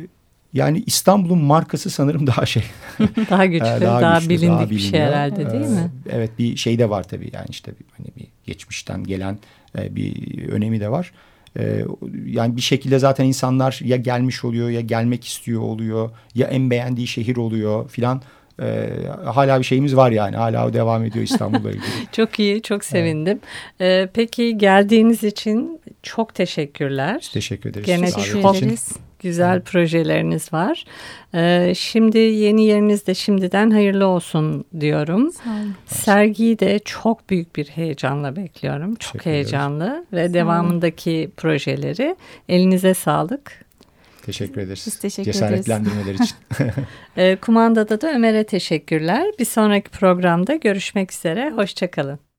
yani 0.53 0.83
İstanbul'un 0.87 1.43
markası 1.43 1.91
sanırım 1.91 2.27
daha 2.27 2.47
şey. 2.47 2.63
daha 3.31 3.47
güçlü, 3.47 3.67
daha, 3.67 4.03
daha 4.03 4.19
güçlü, 4.19 4.29
bilindik 4.29 4.51
daha 4.51 4.71
bir 4.71 4.79
şey 4.79 5.01
herhalde 5.01 5.51
değil 5.53 5.67
mi? 5.67 5.91
Evet 6.11 6.31
bir 6.39 6.57
şey 6.57 6.79
de 6.79 6.91
var 6.91 7.03
tabii 7.03 7.31
yani 7.33 7.47
işte 7.49 7.73
hani 7.97 8.07
bir 8.17 8.27
geçmişten 8.47 9.05
gelen 9.05 9.39
e, 9.79 9.97
bir 9.97 10.49
önemi 10.49 10.81
de 10.81 10.91
var. 10.91 11.13
E, 11.59 11.85
yani 12.27 12.57
bir 12.57 12.61
şekilde 12.61 12.99
zaten 12.99 13.25
insanlar 13.25 13.81
ya 13.85 13.97
gelmiş 13.97 14.45
oluyor 14.45 14.71
ya 14.71 14.81
gelmek 14.81 15.25
istiyor 15.25 15.61
oluyor 15.61 16.11
ya 16.35 16.47
en 16.47 16.71
beğendiği 16.71 17.07
şehir 17.07 17.37
oluyor 17.37 17.89
filan. 17.89 18.23
Ee, 18.61 18.89
hala 19.25 19.59
bir 19.59 19.65
şeyimiz 19.65 19.97
var 19.97 20.11
yani 20.11 20.37
hala 20.37 20.67
o 20.67 20.73
devam 20.73 21.05
ediyor 21.05 21.25
İstanbul'la 21.25 21.71
ilgili. 21.71 21.83
çok 22.13 22.39
iyi 22.39 22.63
çok 22.63 22.85
sevindim. 22.85 23.41
Evet. 23.81 24.09
Ee, 24.09 24.11
peki 24.15 24.59
geldiğiniz 24.59 25.25
için 25.25 25.81
çok 26.03 26.35
teşekkürler. 26.35 27.31
Teşekkür 27.33 27.71
ederiz. 27.71 27.87
Gene 27.87 28.11
çok 28.11 28.55
güzel 29.21 29.55
evet. 29.55 29.67
projeleriniz 29.67 30.53
var. 30.53 30.85
Ee, 31.35 31.73
şimdi 31.77 32.19
yeni 32.19 32.65
yerinizde 32.65 33.15
şimdiden 33.15 33.71
hayırlı 33.71 34.07
olsun 34.07 34.65
diyorum. 34.81 35.33
Sağ 35.33 35.51
olun. 35.51 35.75
Sergiyi 35.87 36.59
de 36.59 36.79
çok 36.79 37.31
büyük 37.31 37.57
bir 37.57 37.67
heyecanla 37.67 38.37
bekliyorum. 38.37 38.95
Çok 38.95 39.27
heyecanlı 39.27 40.05
ve 40.13 40.35
devamındaki 40.35 41.31
projeleri 41.37 42.17
elinize 42.49 42.95
sağlık. 42.95 43.70
Teşekkür 44.21 44.61
ederiz. 44.61 44.85
Biz 44.87 44.99
teşekkür 44.99 45.33
Cesaretlendirmeler 45.33 46.15
için. 46.15 46.37
e, 47.17 47.37
kumandada 47.37 48.01
da 48.01 48.13
Ömer'e 48.13 48.45
teşekkürler. 48.45 49.31
Bir 49.39 49.45
sonraki 49.45 49.91
programda 49.91 50.55
görüşmek 50.55 51.13
üzere. 51.13 51.51
Hoşçakalın. 51.51 52.30